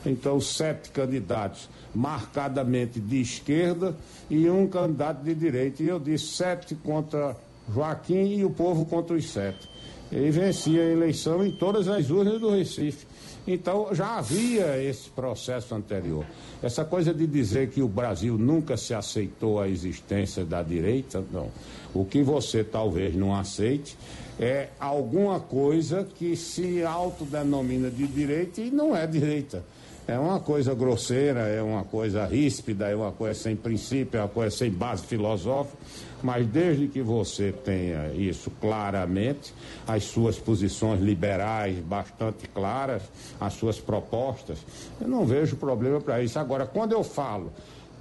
[0.06, 3.96] Então, sete candidatos marcadamente de esquerda
[4.30, 5.84] e um candidato de direita.
[5.84, 7.36] E eu disse sete contra
[7.74, 9.70] Joaquim e o povo contra os sete.
[10.12, 13.06] E venci a eleição em todas as urnas do Recife.
[13.46, 16.26] Então já havia esse processo anterior.
[16.62, 21.50] Essa coisa de dizer que o Brasil nunca se aceitou a existência da direita, não.
[21.94, 23.98] O que você talvez não aceite
[24.40, 29.64] é alguma coisa que se autodenomina de direita e não é direita.
[30.06, 34.28] É uma coisa grosseira, é uma coisa ríspida, é uma coisa sem princípio, é uma
[34.28, 35.78] coisa sem base filosófica,
[36.22, 39.54] mas desde que você tenha isso claramente,
[39.88, 43.02] as suas posições liberais bastante claras,
[43.40, 44.58] as suas propostas,
[45.00, 46.38] eu não vejo problema para isso.
[46.38, 47.50] Agora, quando eu falo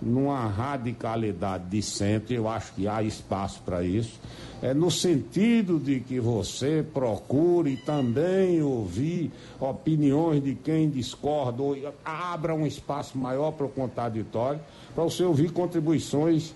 [0.03, 4.19] numa radicalidade de centro, eu acho que há espaço para isso,
[4.61, 12.55] é no sentido de que você procure também ouvir opiniões de quem discorda, ou abra
[12.55, 14.61] um espaço maior para o contraditório,
[14.95, 16.53] para você ouvir contribuições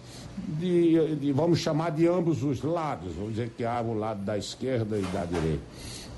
[0.59, 4.37] de, de, vamos chamar de ambos os lados, vamos dizer que há o lado da
[4.37, 5.63] esquerda e da direita.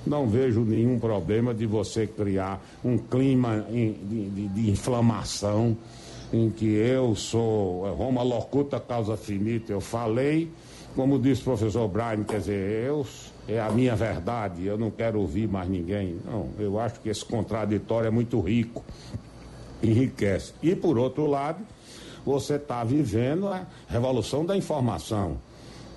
[0.05, 5.77] Não vejo nenhum problema de você criar um clima de, de, de inflamação
[6.31, 10.51] em que eu sou é, Roma locuta causa finita, eu falei,
[10.95, 13.05] como disse o professor Brian, quer dizer, eu
[13.47, 16.19] é a minha verdade, eu não quero ouvir mais ninguém.
[16.23, 18.83] Não, eu acho que esse contraditório é muito rico,
[19.81, 20.53] enriquece.
[20.61, 21.65] E por outro lado,
[22.23, 25.37] você está vivendo a revolução da informação.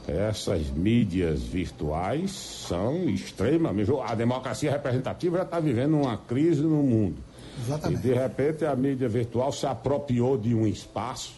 [0.09, 3.93] essas mídias virtuais são extremamente.
[4.03, 7.17] A democracia representativa já está vivendo uma crise no mundo.
[7.61, 8.01] Exatamente.
[8.01, 11.35] E de repente a mídia virtual se apropriou de um espaço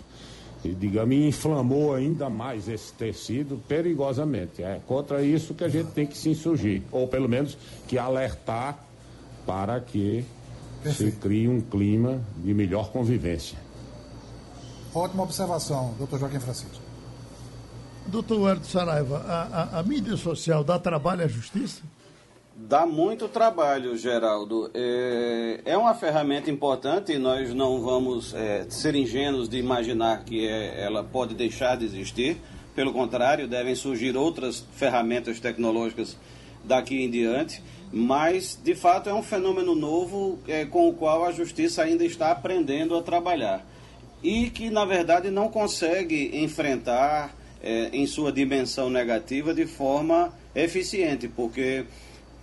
[0.64, 4.62] e, digamos, inflamou ainda mais esse tecido perigosamente.
[4.62, 8.78] É contra isso que a gente tem que se insurgir, ou pelo menos que alertar
[9.44, 10.24] para que
[10.82, 11.12] Perfeito.
[11.12, 13.58] se crie um clima de melhor convivência.
[14.94, 16.82] Ótima observação, doutor Joaquim Francisco.
[18.06, 21.82] Doutor Herdo Saraiva, a, a, a, mídia social dá trabalho à justiça?
[22.56, 24.70] Dá muito trabalho, Geraldo.
[24.72, 30.46] É, é uma ferramenta importante e nós não vamos é, ser ingênuos de imaginar que
[30.46, 32.36] é, ela pode deixar de existir.
[32.72, 36.16] Pelo contrário, devem surgir outras ferramentas tecnológicas
[36.62, 37.60] daqui em diante.
[37.92, 42.30] Mas, de fato, é um fenômeno novo é, com o qual a justiça ainda está
[42.30, 43.66] aprendendo a trabalhar.
[44.22, 51.28] E que, na verdade, não consegue enfrentar é, em sua dimensão negativa de forma eficiente,
[51.28, 51.84] porque,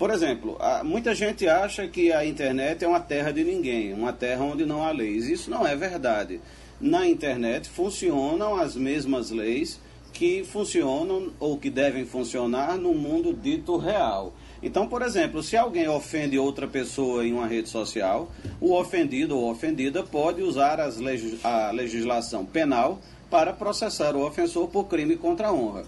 [0.01, 4.43] por exemplo, muita gente acha que a internet é uma terra de ninguém, uma terra
[4.43, 5.29] onde não há leis.
[5.29, 6.41] Isso não é verdade.
[6.79, 9.79] Na internet funcionam as mesmas leis
[10.11, 14.33] que funcionam ou que devem funcionar no mundo dito real.
[14.63, 19.51] Então, por exemplo, se alguém ofende outra pessoa em uma rede social, o ofendido ou
[19.51, 25.83] ofendida pode usar a legislação penal para processar o ofensor por crime contra a honra.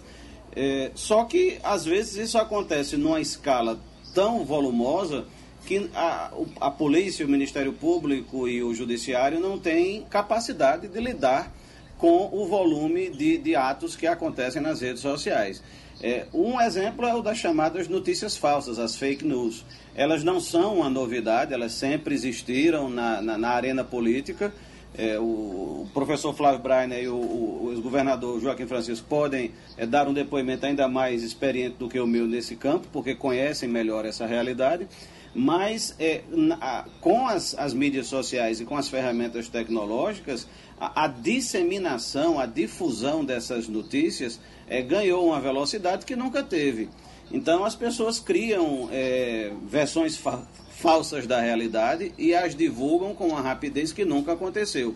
[0.56, 3.80] É, só que, às vezes, isso acontece numa escala
[4.14, 5.26] tão volumosa
[5.66, 11.52] que a, a polícia, o Ministério Público e o Judiciário não têm capacidade de lidar
[11.98, 15.64] com o volume de, de atos que acontecem nas redes sociais.
[16.02, 19.64] É, um exemplo é o das chamadas notícias falsas, as fake news.
[19.96, 24.54] Elas não são uma novidade, elas sempre existiram na, na, na arena política
[24.98, 30.08] é, o, professor Flávio Brainer e o, o, o ex-governador Joaquim Francisco podem é, dar
[30.08, 34.26] um depoimento ainda mais experiente do que o meu nesse campo, porque conhecem melhor essa
[34.26, 34.88] realidade.
[35.36, 40.48] Mas é, na, com as, as, mídias sociais e com as ferramentas tecnológicas,
[40.80, 46.90] a, a disseminação, a difusão dessas notícias é, ganhou uma velocidade que nunca teve.
[47.32, 50.46] Então as pessoas criam é, versões fa
[50.80, 54.96] falsas da realidade e as divulgam com uma rapidez que nunca aconteceu.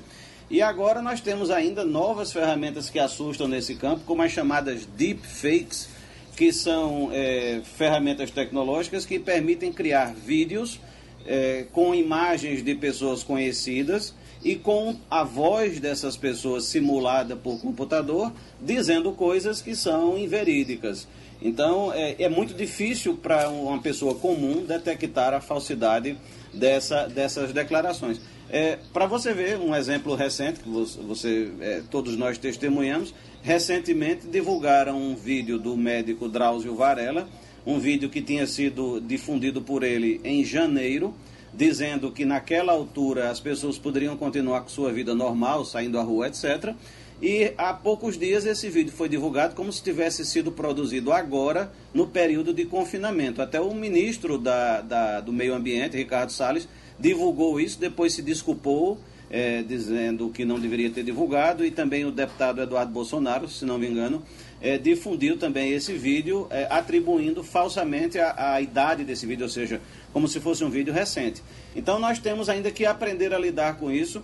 [0.50, 5.90] E agora nós temos ainda novas ferramentas que assustam nesse campo, como as chamadas deepfakes,
[6.36, 10.80] que são é, ferramentas tecnológicas que permitem criar vídeos
[11.26, 14.14] é, com imagens de pessoas conhecidas
[14.44, 21.08] e com a voz dessas pessoas simulada por computador, dizendo coisas que são inverídicas.
[21.42, 26.18] Então, é, é muito difícil para uma pessoa comum detectar a falsidade
[26.54, 28.20] dessa, dessas declarações.
[28.50, 34.98] É, para você ver um exemplo recente, que você, é, todos nós testemunhamos, recentemente divulgaram
[34.98, 37.28] um vídeo do médico Drauzio Varela,
[37.66, 41.14] um vídeo que tinha sido difundido por ele em janeiro,
[41.54, 46.28] dizendo que naquela altura as pessoas poderiam continuar com sua vida normal, saindo à rua,
[46.28, 46.74] etc.
[47.20, 52.06] E há poucos dias esse vídeo foi divulgado como se tivesse sido produzido agora, no
[52.06, 53.42] período de confinamento.
[53.42, 56.68] Até o ministro da, da do Meio Ambiente, Ricardo Salles,
[57.00, 59.00] divulgou isso, depois se desculpou,
[59.32, 63.80] é, dizendo que não deveria ter divulgado, e também o deputado Eduardo Bolsonaro, se não
[63.80, 64.22] me engano,
[64.62, 69.82] é, difundiu também esse vídeo, é, atribuindo falsamente a, a idade desse vídeo, ou seja,
[70.14, 71.42] como se fosse um vídeo recente.
[71.76, 74.22] Então nós temos ainda que aprender a lidar com isso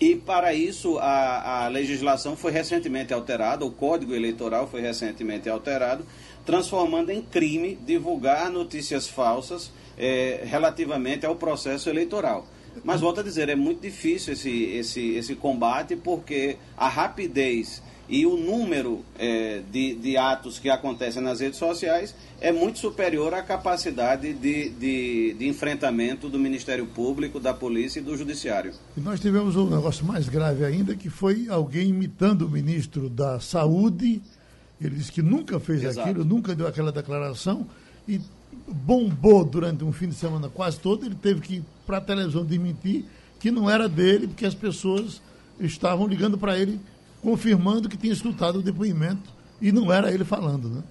[0.00, 6.04] e para isso a, a legislação foi recentemente alterada, o Código Eleitoral foi recentemente alterado,
[6.44, 12.46] transformando em crime divulgar notícias falsas é, relativamente ao processo eleitoral.
[12.84, 18.26] Mas volto a dizer, é muito difícil esse, esse, esse combate porque a rapidez e
[18.26, 23.40] o número é, de, de atos que acontecem nas redes sociais é muito superior à
[23.42, 28.74] capacidade de, de, de, enfrentamento do Ministério Público, da Polícia e do Judiciário.
[28.94, 33.40] E nós tivemos um negócio mais grave ainda, que foi alguém imitando o ministro da
[33.40, 34.20] Saúde.
[34.78, 36.06] Ele disse que nunca fez Exato.
[36.06, 37.66] aquilo, nunca deu aquela declaração
[38.06, 38.20] e
[38.68, 41.06] bombou durante um fim de semana quase todo.
[41.06, 43.06] Ele teve que ir para a televisão desmentir
[43.40, 45.22] que não era dele, porque as pessoas
[45.58, 46.78] estavam ligando para ele
[47.22, 50.82] confirmando que tinha escutado o depoimento e não era ele falando, né?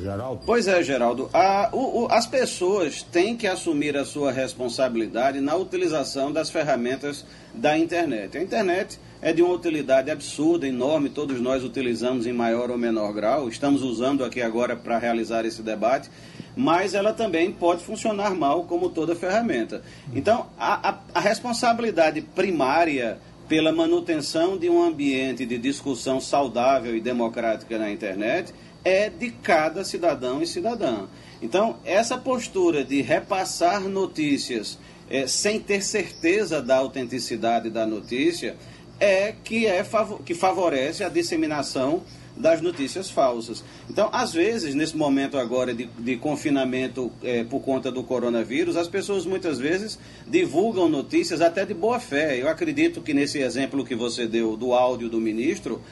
[0.00, 0.42] Geraldo?
[0.46, 1.28] Pois é, Geraldo.
[1.34, 7.26] A, o, o, as pessoas têm que assumir a sua responsabilidade na utilização das ferramentas
[7.54, 8.38] da internet.
[8.38, 13.12] A internet é de uma utilidade absurda, enorme, todos nós utilizamos em maior ou menor
[13.12, 16.10] grau, estamos usando aqui agora para realizar esse debate,
[16.56, 19.82] mas ela também pode funcionar mal como toda ferramenta.
[20.12, 23.18] Então, a, a, a responsabilidade primária
[23.52, 28.50] pela manutenção de um ambiente de discussão saudável e democrática na internet
[28.82, 31.06] é de cada cidadão e cidadã.
[31.42, 34.78] Então, essa postura de repassar notícias
[35.10, 38.56] é, sem ter certeza da autenticidade da notícia
[39.00, 39.84] é que, é
[40.24, 42.02] que favorece a disseminação
[42.36, 43.62] das notícias falsas.
[43.90, 48.88] Então, às vezes, nesse momento agora de, de confinamento é, por conta do coronavírus, as
[48.88, 52.40] pessoas muitas vezes divulgam notícias até de boa fé.
[52.40, 55.82] Eu acredito que nesse exemplo que você deu do áudio do ministro,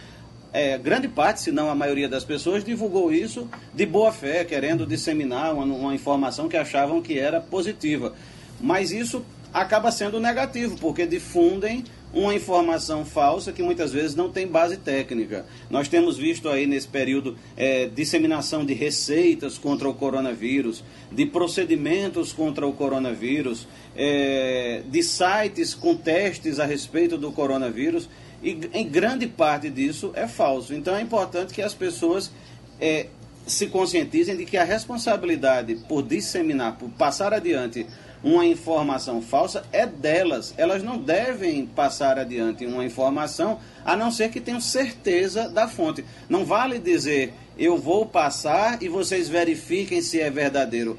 [0.53, 4.87] é, grande parte, se não a maioria das pessoas, divulgou isso de boa fé, querendo
[4.87, 8.15] disseminar uma, uma informação que achavam que era positiva.
[8.61, 14.47] Mas isso acaba sendo negativo, porque difundem uma informação falsa que muitas vezes não tem
[14.47, 15.47] base técnica.
[15.69, 22.33] Nós temos visto aí nesse período é, disseminação de receitas contra o coronavírus, de procedimentos
[22.33, 28.09] contra o coronavírus, é, de sites com testes a respeito do coronavírus,
[28.43, 30.75] e em grande parte disso é falso.
[30.75, 32.33] Então é importante que as pessoas
[32.81, 33.07] é,
[33.47, 37.87] se conscientizem de que a responsabilidade por disseminar, por passar adiante
[38.23, 40.55] uma informação falsa é delas.
[40.57, 46.05] Elas não devem passar adiante uma informação a não ser que tenham certeza da fonte.
[46.29, 50.99] Não vale dizer eu vou passar e vocês verifiquem se é verdadeiro.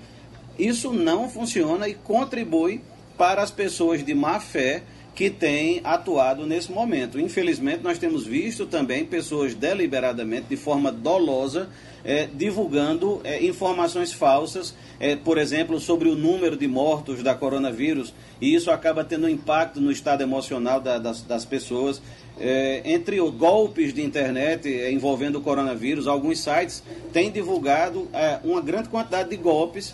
[0.57, 2.81] Isso não funciona e contribui
[3.17, 4.83] para as pessoas de má fé
[5.15, 7.19] que têm atuado nesse momento.
[7.19, 11.69] Infelizmente, nós temos visto também pessoas deliberadamente, de forma dolosa,
[12.03, 18.13] é, divulgando é, informações falsas, é, por exemplo, sobre o número de mortos da coronavírus,
[18.39, 22.01] e isso acaba tendo um impacto no estado emocional da, das, das, pessoas.
[22.39, 28.39] É, entre os golpes de internet é, envolvendo o coronavírus, alguns sites têm divulgado é,
[28.43, 29.93] uma grande quantidade de golpes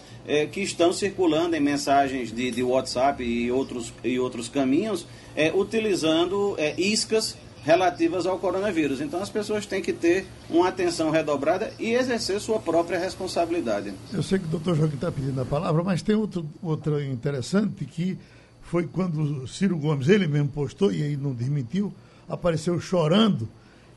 [0.52, 5.08] que estão circulando em mensagens de, de WhatsApp e outros, e outros caminhos,
[5.56, 7.38] utilizando iscas
[7.68, 9.02] relativas ao coronavírus.
[9.02, 13.94] Então as pessoas têm que ter uma atenção redobrada e exercer sua própria responsabilidade.
[14.14, 17.84] Eu sei que o doutor Joaquim está pedindo a palavra, mas tem outro, outra interessante
[17.84, 18.18] que
[18.62, 21.94] foi quando Ciro Gomes, ele mesmo postou e aí não desmentiu,
[22.30, 23.50] apareceu chorando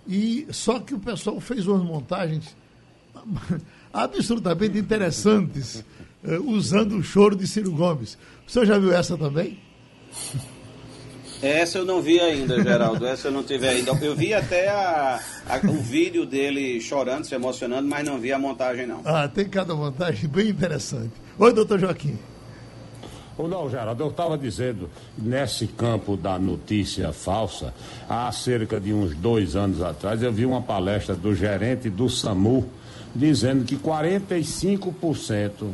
[0.05, 2.57] e só que o pessoal fez umas montagens
[3.95, 5.85] absolutamente interessantes
[6.25, 8.19] uh, usando o choro de Ciro Gomes.
[8.49, 9.61] O senhor já viu essa também?
[11.43, 13.07] Essa eu não vi ainda, Geraldo.
[13.07, 13.93] Essa eu não tive ainda.
[14.03, 18.39] Eu vi até a, a, o vídeo dele chorando, se emocionando, mas não vi a
[18.39, 19.01] montagem, não.
[19.05, 21.13] Ah, tem cada montagem bem interessante.
[21.39, 22.19] Oi, doutor Joaquim.
[23.39, 27.73] Não, Geraldo, eu estava dizendo, nesse campo da notícia falsa,
[28.07, 32.69] há cerca de uns dois anos atrás, eu vi uma palestra do gerente do SAMU
[33.15, 35.71] dizendo que 45%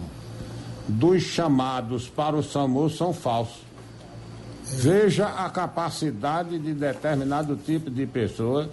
[0.87, 3.66] dos chamados para o SAMU são falsos.
[4.69, 8.69] Veja a capacidade de determinado tipo de pessoa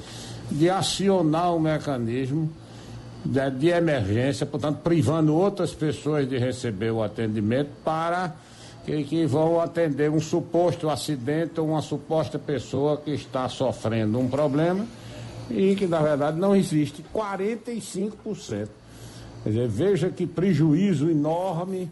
[0.50, 2.52] de acionar o mecanismo
[3.24, 8.36] de, de, emergência, portanto, privando outras pessoas de receber o atendimento para
[8.86, 14.28] que, que vão atender um suposto acidente ou uma suposta pessoa que está sofrendo um
[14.28, 14.86] problema
[15.50, 17.04] e que, na verdade, não existe.
[17.14, 18.68] 45%.
[19.44, 21.90] Quer dizer, veja que prejuízo enorme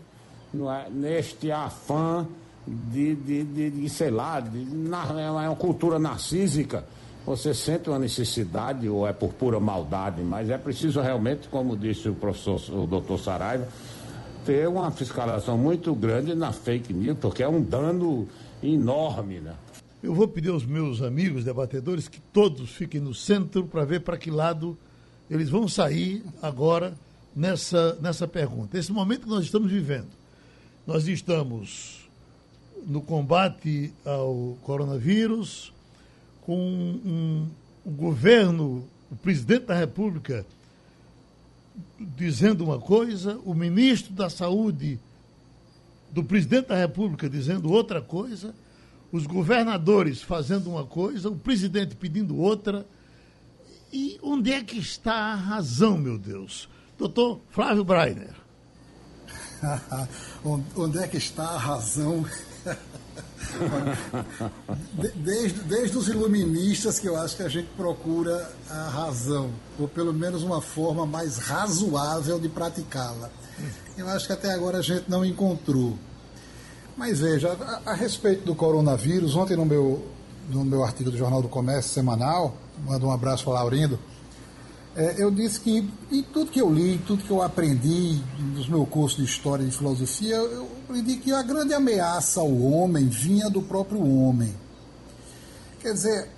[0.54, 2.26] é, neste afã
[2.68, 6.86] de, de, de, de sei lá, de, na, é uma cultura narcísica.
[7.26, 12.10] Você sente uma necessidade, ou é por pura maldade, mas é preciso realmente, como disse
[12.10, 13.68] o professor, o doutor Saraiva,
[14.46, 18.28] ter uma fiscalização muito grande na fake news, porque é um dano
[18.64, 19.54] enorme, né?
[20.02, 24.18] Eu vou pedir aos meus amigos debatedores que todos fiquem no centro para ver para
[24.18, 24.76] que lado
[25.30, 26.96] eles vão sair agora
[27.36, 28.80] nessa, nessa pergunta.
[28.80, 30.10] Esse momento que nós estamos vivendo.
[30.88, 32.01] Nós estamos
[32.86, 35.74] no combate ao coronavírus,
[36.42, 37.48] com um,
[37.86, 40.46] um, governo, o presidente da República
[42.00, 45.00] dizendo uma coisa, o ministro da Saúde
[46.12, 48.54] do presidente da República dizendo outra coisa,
[49.12, 52.86] os governadores fazendo uma coisa, o presidente pedindo outra.
[53.94, 56.68] E onde é que está a razão, meu Deus?
[56.98, 58.36] Doutor Flávio Breiner.
[60.76, 62.26] onde é que está a razão
[65.16, 70.14] desde, desde os iluministas que eu acho que a gente procura a razão, ou pelo
[70.14, 73.30] menos uma forma mais razoável de praticá-la.
[73.98, 75.98] Eu acho que até agora a gente não encontrou.
[76.98, 80.08] Mas veja, a, a respeito do coronavírus, ontem no meu,
[80.50, 82.56] no meu artigo do Jornal do Comércio semanal,
[82.86, 84.00] mando um abraço para Laurindo,
[84.96, 88.22] é, eu disse que em tudo que eu li, tudo que eu aprendi
[88.56, 92.62] nos meus cursos de história e de filosofia, eu aprendi que a grande ameaça ao
[92.62, 94.54] homem vinha do próprio homem.
[95.80, 96.30] Quer dizer,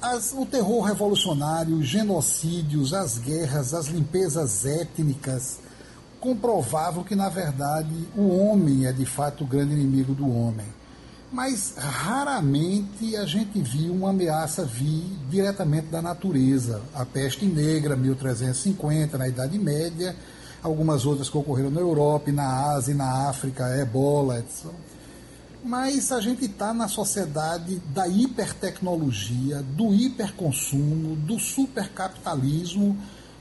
[0.00, 5.58] as, o terror revolucionário, os genocídios, as guerras, as limpezas étnicas
[6.18, 10.66] comprovavam que, na verdade, o homem é de fato o grande inimigo do homem.
[11.32, 16.80] Mas raramente a gente viu uma ameaça vir diretamente da natureza.
[16.94, 20.14] A peste negra, 1350, na Idade Média,
[20.62, 24.70] algumas outras que ocorreram na Europa, na Ásia, na África, ebola, etc.
[25.64, 32.96] Mas a gente está na sociedade da hipertecnologia, do hiperconsumo, do supercapitalismo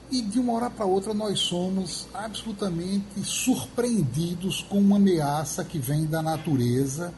[0.09, 6.05] e de uma hora para outra nós somos absolutamente surpreendidos com uma ameaça que vem
[6.05, 7.13] da natureza.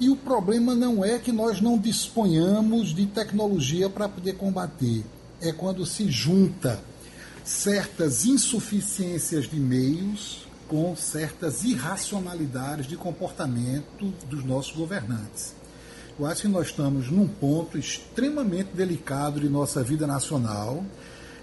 [0.00, 5.04] E o problema não é que nós não disponhamos de tecnologia para poder combater,
[5.40, 6.80] é quando se junta
[7.44, 15.54] certas insuficiências de meios com certas irracionalidades de comportamento dos nossos governantes.
[16.18, 20.84] Eu acho que nós estamos num ponto extremamente delicado de nossa vida nacional,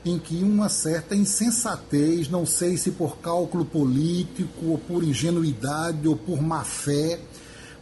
[0.03, 6.15] em que uma certa insensatez, não sei se por cálculo político, ou por ingenuidade, ou
[6.15, 7.19] por má fé,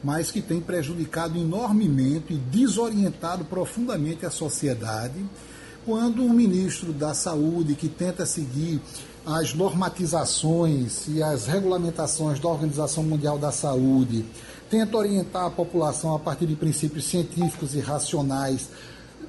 [0.04, 5.24] mas que tem prejudicado enormemente e desorientado profundamente a sociedade,
[5.86, 8.82] quando um ministro da Saúde que tenta seguir
[9.26, 14.26] as normatizações e as regulamentações da Organização Mundial da Saúde,
[14.70, 18.70] tenta orientar a população a partir de princípios científicos e racionais,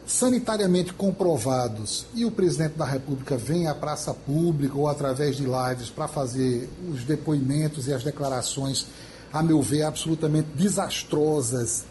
[0.07, 5.89] sanitariamente comprovados, e o presidente da República vem à praça pública ou através de lives
[5.89, 8.87] para fazer os depoimentos e as declarações,
[9.33, 11.85] a meu ver, absolutamente desastrosas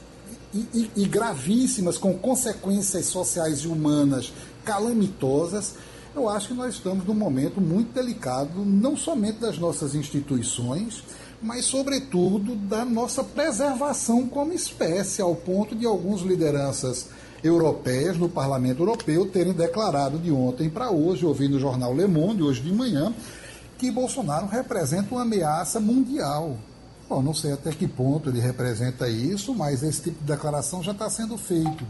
[0.54, 4.34] e, e, e gravíssimas, com consequências sociais e humanas
[4.66, 5.76] calamitosas
[6.16, 11.04] eu acho que nós estamos num momento muito delicado, não somente das nossas instituições,
[11.42, 17.08] mas, sobretudo, da nossa preservação como espécie, ao ponto de algumas lideranças
[17.44, 22.44] europeias no Parlamento Europeu terem declarado de ontem para hoje, ouvindo o jornal Le Monde,
[22.44, 23.14] hoje de manhã,
[23.78, 26.58] que Bolsonaro representa uma ameaça mundial.
[27.10, 30.92] Bom, não sei até que ponto ele representa isso, mas esse tipo de declaração já
[30.92, 31.84] está sendo feito.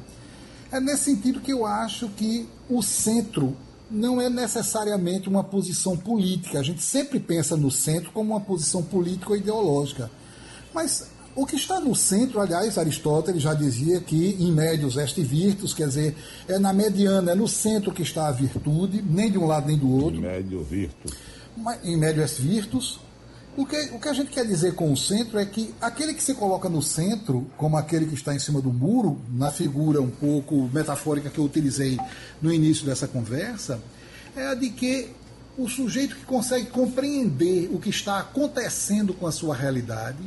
[0.72, 3.54] É nesse sentido que eu acho que o centro
[3.92, 6.60] não é necessariamente uma posição política.
[6.60, 10.10] A gente sempre pensa no centro como uma posição política ou ideológica.
[10.74, 15.74] Mas o que está no centro, aliás, Aristóteles já dizia que em médios est virtus,
[15.74, 16.16] quer dizer,
[16.48, 19.78] é na mediana, é no centro que está a virtude, nem de um lado nem
[19.78, 20.20] do outro.
[20.20, 21.14] Em médio virtus.
[21.84, 23.00] Em médio est virtus.
[23.58, 26.24] O que, o que a gente quer dizer com o centro é que aquele que
[26.24, 30.10] se coloca no centro, como aquele que está em cima do muro, na figura um
[30.10, 31.98] pouco metafórica que eu utilizei
[32.42, 33.82] no início dessa conversa,
[34.36, 35.10] é a de que
[35.58, 40.20] o sujeito que consegue compreender o que está acontecendo com a sua realidade,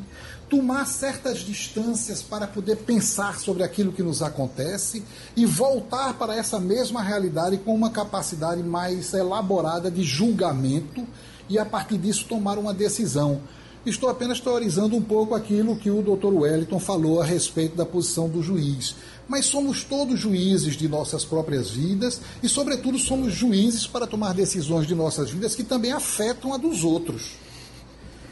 [0.50, 5.02] tomar certas distâncias para poder pensar sobre aquilo que nos acontece
[5.34, 11.06] e voltar para essa mesma realidade com uma capacidade mais elaborada de julgamento
[11.52, 13.42] e a partir disso tomar uma decisão.
[13.84, 16.32] Estou apenas teorizando um pouco aquilo que o Dr.
[16.32, 18.94] Wellington falou a respeito da posição do juiz.
[19.28, 24.86] Mas somos todos juízes de nossas próprias vidas e, sobretudo, somos juízes para tomar decisões
[24.86, 27.34] de nossas vidas que também afetam a dos outros.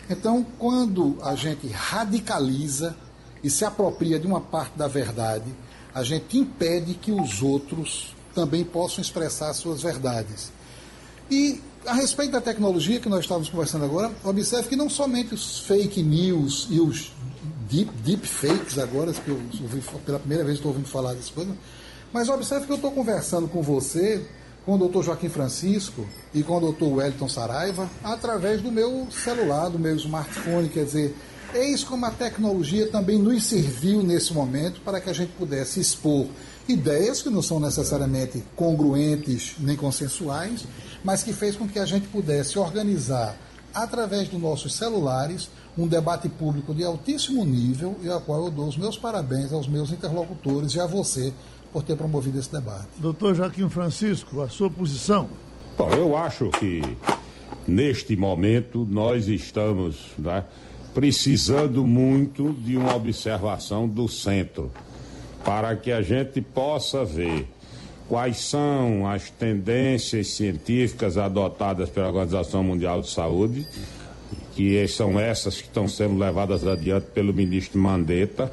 [0.09, 2.97] Então, quando a gente radicaliza
[3.45, 5.53] e se apropria de uma parte da verdade,
[5.95, 10.53] a gente impede que os outros também possam expressar suas verdades.
[11.31, 15.61] E a respeito da tecnologia que nós estávamos conversando agora, observe que não somente os
[15.61, 17.13] fake news e os
[17.71, 21.55] deep, deep fakes agora, que eu ouvi, pela primeira vez estou ouvindo falar dessas coisas,
[22.13, 24.25] mas observe que eu estou conversando com você,
[24.67, 29.71] com o doutor Joaquim Francisco e com o doutor Wellington Saraiva, através do meu celular,
[29.71, 31.17] do meu smartphone, quer dizer,
[31.55, 36.27] eis como a tecnologia também nos serviu nesse momento para que a gente pudesse expor
[36.69, 40.65] ideias que não são necessariamente congruentes nem consensuais,
[41.05, 43.37] mas que fez com que a gente pudesse organizar,
[43.75, 45.49] através dos nossos celulares,
[45.79, 49.69] um debate público de altíssimo nível e a qual eu dou os meus parabéns aos
[49.69, 51.33] meus interlocutores e a você
[51.73, 52.89] por ter promovido esse debate.
[52.99, 55.29] Doutor Joaquim Francisco, a sua posição?
[55.79, 56.83] Bom, eu acho que
[57.67, 60.45] neste momento nós estamos né,
[60.93, 64.71] precisando muito de uma observação do centro
[65.45, 67.49] para que a gente possa ver
[68.11, 73.65] quais são as tendências científicas adotadas pela Organização Mundial de Saúde,
[74.53, 78.53] que são essas que estão sendo levadas adiante pelo ministro Mandetta,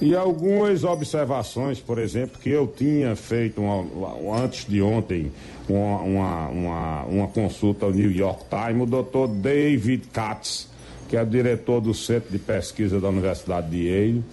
[0.00, 5.30] e algumas observações, por exemplo, que eu tinha feito uma, antes de ontem
[5.68, 10.68] uma, uma, uma, uma consulta ao New York Times, o doutor David Katz,
[11.08, 14.24] que é diretor do Centro de Pesquisa da Universidade de Yale,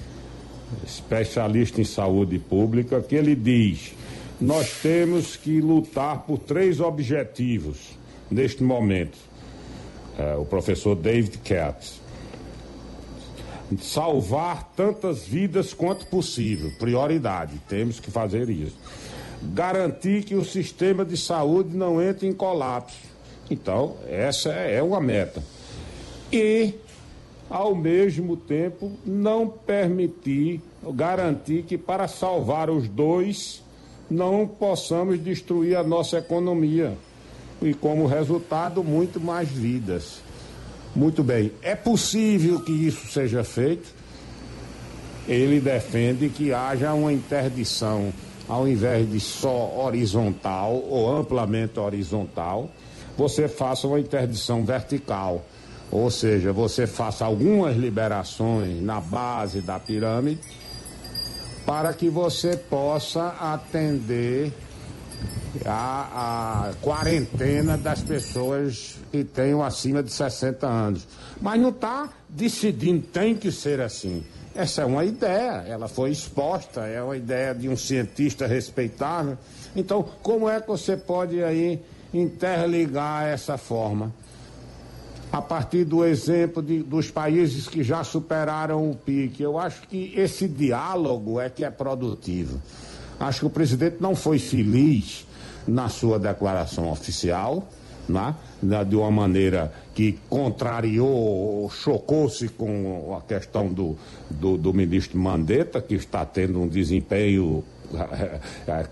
[0.84, 3.94] especialista em saúde pública, que ele diz:
[4.40, 7.98] nós temos que lutar por três objetivos
[8.30, 9.18] neste momento.
[10.18, 12.02] É, o professor David Katz.
[13.82, 18.78] Salvar tantas vidas quanto possível, prioridade, temos que fazer isso.
[19.42, 22.98] Garantir que o sistema de saúde não entre em colapso.
[23.50, 25.44] Então, essa é uma meta.
[26.32, 26.76] E
[27.50, 30.62] ao mesmo tempo não permitir,
[30.94, 33.65] garantir que para salvar os dois
[34.10, 36.98] não possamos destruir a nossa economia
[37.62, 40.22] e como resultado muito mais vidas.
[40.96, 43.88] Muito bem, é possível que isso seja feito.
[45.28, 48.14] Ele defende que haja uma interdição
[48.48, 52.70] ao invés de só horizontal ou amplamente horizontal,
[53.18, 55.44] você faça uma interdição vertical
[55.92, 60.40] ou seja, você faça algumas liberações na base da pirâmide
[61.66, 64.54] para que você possa atender
[65.66, 71.08] a, a, quarentena das pessoas que tenham acima de 60 anos.
[71.42, 74.24] Mas não está decidindo, tem que ser assim.
[74.54, 79.38] Essa é uma ideia, ela foi exposta, é uma ideia de um cientista respeitável.
[79.76, 81.82] Então, como é que você pode aí
[82.14, 84.14] interligar essa forma?
[85.36, 89.44] A partir do exemplo de, dos países que já superaram o pique.
[89.44, 92.58] Eu acho que esse diálogo é que é produtivo.
[93.20, 95.28] Acho que o presidente não foi feliz
[95.68, 97.68] na sua declaração oficial,
[98.08, 98.34] né?
[98.88, 103.98] de uma maneira que contrariou, chocou-se com a questão do,
[104.30, 107.62] do, do ministro Mandetta, que está tendo um desempenho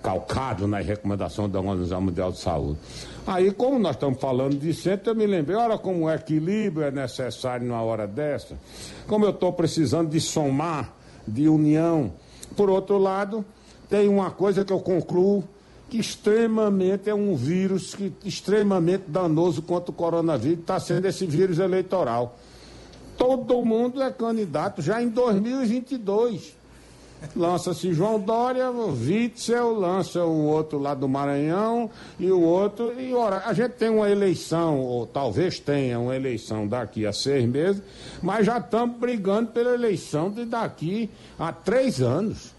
[0.01, 2.79] calcado nas recomendações da Organização Mundial de Saúde.
[3.25, 6.91] Aí, como nós estamos falando de centro, eu me lembrei, olha como o equilíbrio é
[6.91, 8.57] necessário numa hora dessa,
[9.07, 10.93] como eu estou precisando de somar,
[11.27, 12.11] de união.
[12.55, 13.45] Por outro lado,
[13.89, 15.43] tem uma coisa que eu concluo,
[15.89, 21.59] que extremamente é um vírus que extremamente danoso contra o coronavírus, está sendo esse vírus
[21.59, 22.37] eleitoral.
[23.17, 26.62] Todo mundo é candidato já em 2022
[27.35, 32.93] lança-se João Dória, Witzel, lança o outro lá do Maranhão e o outro.
[32.99, 37.45] E ora, a gente tem uma eleição, ou talvez tenha uma eleição daqui a seis
[37.45, 37.81] meses,
[38.21, 42.53] mas já estamos brigando pela eleição de daqui a três anos.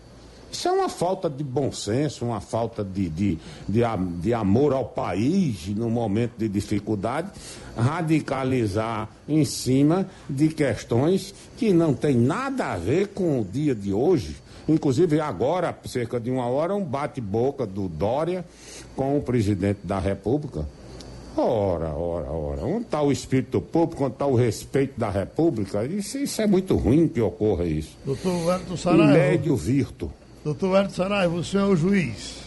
[0.55, 3.39] Isso é uma falta de bom senso, uma falta de, de,
[3.69, 3.81] de,
[4.21, 7.29] de, amor ao país no momento de dificuldade,
[7.77, 13.93] radicalizar em cima de questões que não tem nada a ver com o dia de
[13.93, 14.44] hoje.
[14.69, 18.45] Inclusive, agora, cerca de uma hora, um bate-boca do Dória
[18.97, 20.67] com o presidente da República.
[21.37, 22.65] Ora, ora, ora.
[22.65, 25.85] Onde está o espírito público, onde está o respeito da República?
[25.85, 27.97] Isso, isso, é muito ruim que ocorra isso.
[28.05, 29.13] Doutor Edson Saraiva.
[29.13, 30.11] Médio virto.
[30.45, 32.45] Doutor Edson Saraiva, o senhor é o juiz.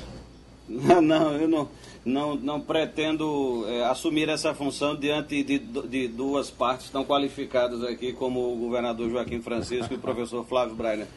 [0.70, 1.68] Não, não, eu não,
[2.05, 8.13] não, não pretendo é, assumir essa função diante de, de, duas partes tão qualificadas aqui
[8.13, 11.07] como o governador Joaquim Francisco e o professor Flávio Brainer.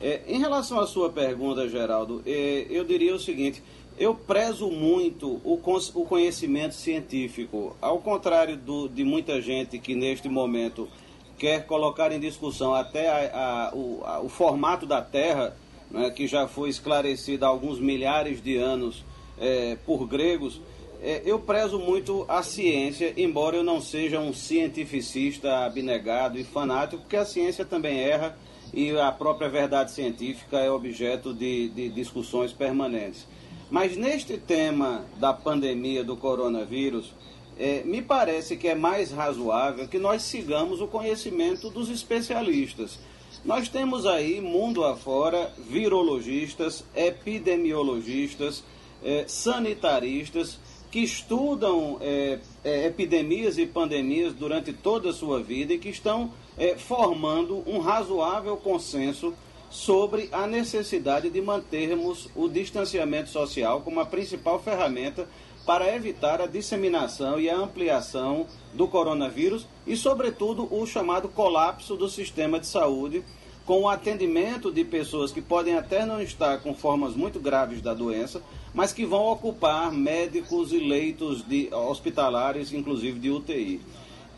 [0.00, 3.62] É, em relação à sua pergunta, Geraldo, é, eu diria o seguinte:
[3.98, 5.60] eu prezo muito o,
[5.94, 10.88] o conhecimento científico, ao contrário do, de muita gente que neste momento
[11.36, 15.56] quer colocar em discussão até a, a, o, a, o, formato da Terra,
[15.90, 19.04] né, que já foi esclarecido há alguns milhares de anos
[19.40, 20.60] é, por gregos.
[21.00, 27.02] É, eu prezo muito a ciência, embora eu não seja um cientificista abnegado e fanático,
[27.02, 28.36] porque a ciência também erra
[28.72, 33.26] e a própria verdade científica é objeto de, de discussões permanentes.
[33.70, 37.12] Mas neste tema da pandemia do coronavírus,
[37.58, 42.98] é, me parece que é mais razoável que nós sigamos o conhecimento dos especialistas.
[43.44, 48.64] Nós temos aí, mundo afora, virologistas, epidemiologistas,
[49.02, 50.58] é, sanitaristas,
[50.90, 56.32] que estudam é, é, epidemias e pandemias durante toda a sua vida e que estão
[56.58, 59.32] é, formando um razoável consenso
[59.70, 65.28] sobre a necessidade de mantermos o distanciamento social como a principal ferramenta
[65.66, 72.08] para evitar a disseminação e a ampliação do coronavírus e, sobretudo, o chamado colapso do
[72.08, 73.22] sistema de saúde,
[73.66, 77.92] com o atendimento de pessoas que podem até não estar com formas muito graves da
[77.92, 78.40] doença,
[78.72, 83.82] mas que vão ocupar médicos e leitos de, hospitalares, inclusive de UTI.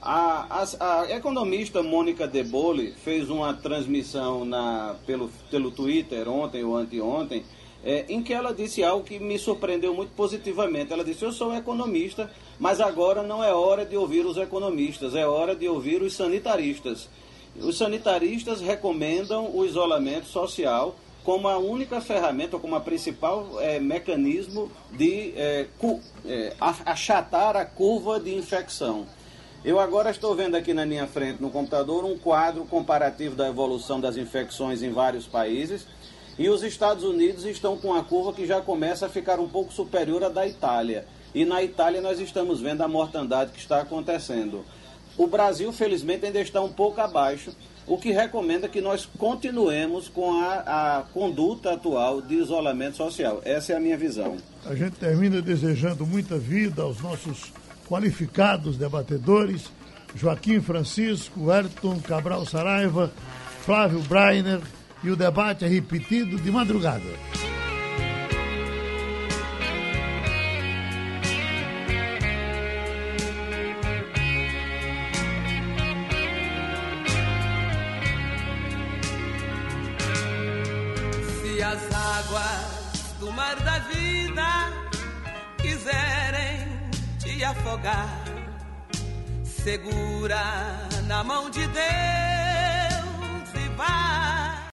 [0.02, 6.64] A, a, a, economista Mônica De Bolle fez uma transmissão na, pelo, pelo Twitter ontem
[6.64, 7.44] ou anteontem,
[7.84, 10.90] é, em que ela disse algo que me surpreendeu muito positivamente.
[10.90, 15.26] Ela disse: Eu sou economista, mas agora não é hora de ouvir os economistas, é
[15.26, 17.08] hora de ouvir os sanitaristas.
[17.56, 24.70] Os sanitaristas recomendam o isolamento social como a única ferramenta, como a principal é, mecanismo
[24.92, 25.66] de é,
[26.24, 29.06] é, achatar a curva de infecção.
[29.62, 34.00] Eu agora estou vendo aqui na minha frente no computador um quadro comparativo da evolução
[34.00, 35.86] das infecções em vários países
[36.38, 39.70] e os Estados Unidos estão com a curva que já começa a ficar um pouco
[39.70, 41.04] superior à da Itália.
[41.34, 44.64] E na Itália nós estamos vendo a mortandade que está acontecendo.
[45.18, 47.54] O Brasil, felizmente, ainda está um pouco abaixo,
[47.86, 53.42] o que recomenda que nós continuemos com a, a conduta atual de isolamento social.
[53.44, 54.38] Essa é a minha visão.
[54.64, 57.52] A gente termina desejando muita vida aos nossos
[57.90, 59.64] qualificados debatedores,
[60.14, 63.10] Joaquim Francisco, Ayrton Cabral Saraiva,
[63.64, 64.60] Flávio Breiner,
[65.02, 67.49] e o debate é repetido de madrugada.
[87.44, 88.24] Afogar,
[89.44, 90.42] segura
[91.06, 91.80] na mão de Deus
[93.54, 94.39] e vai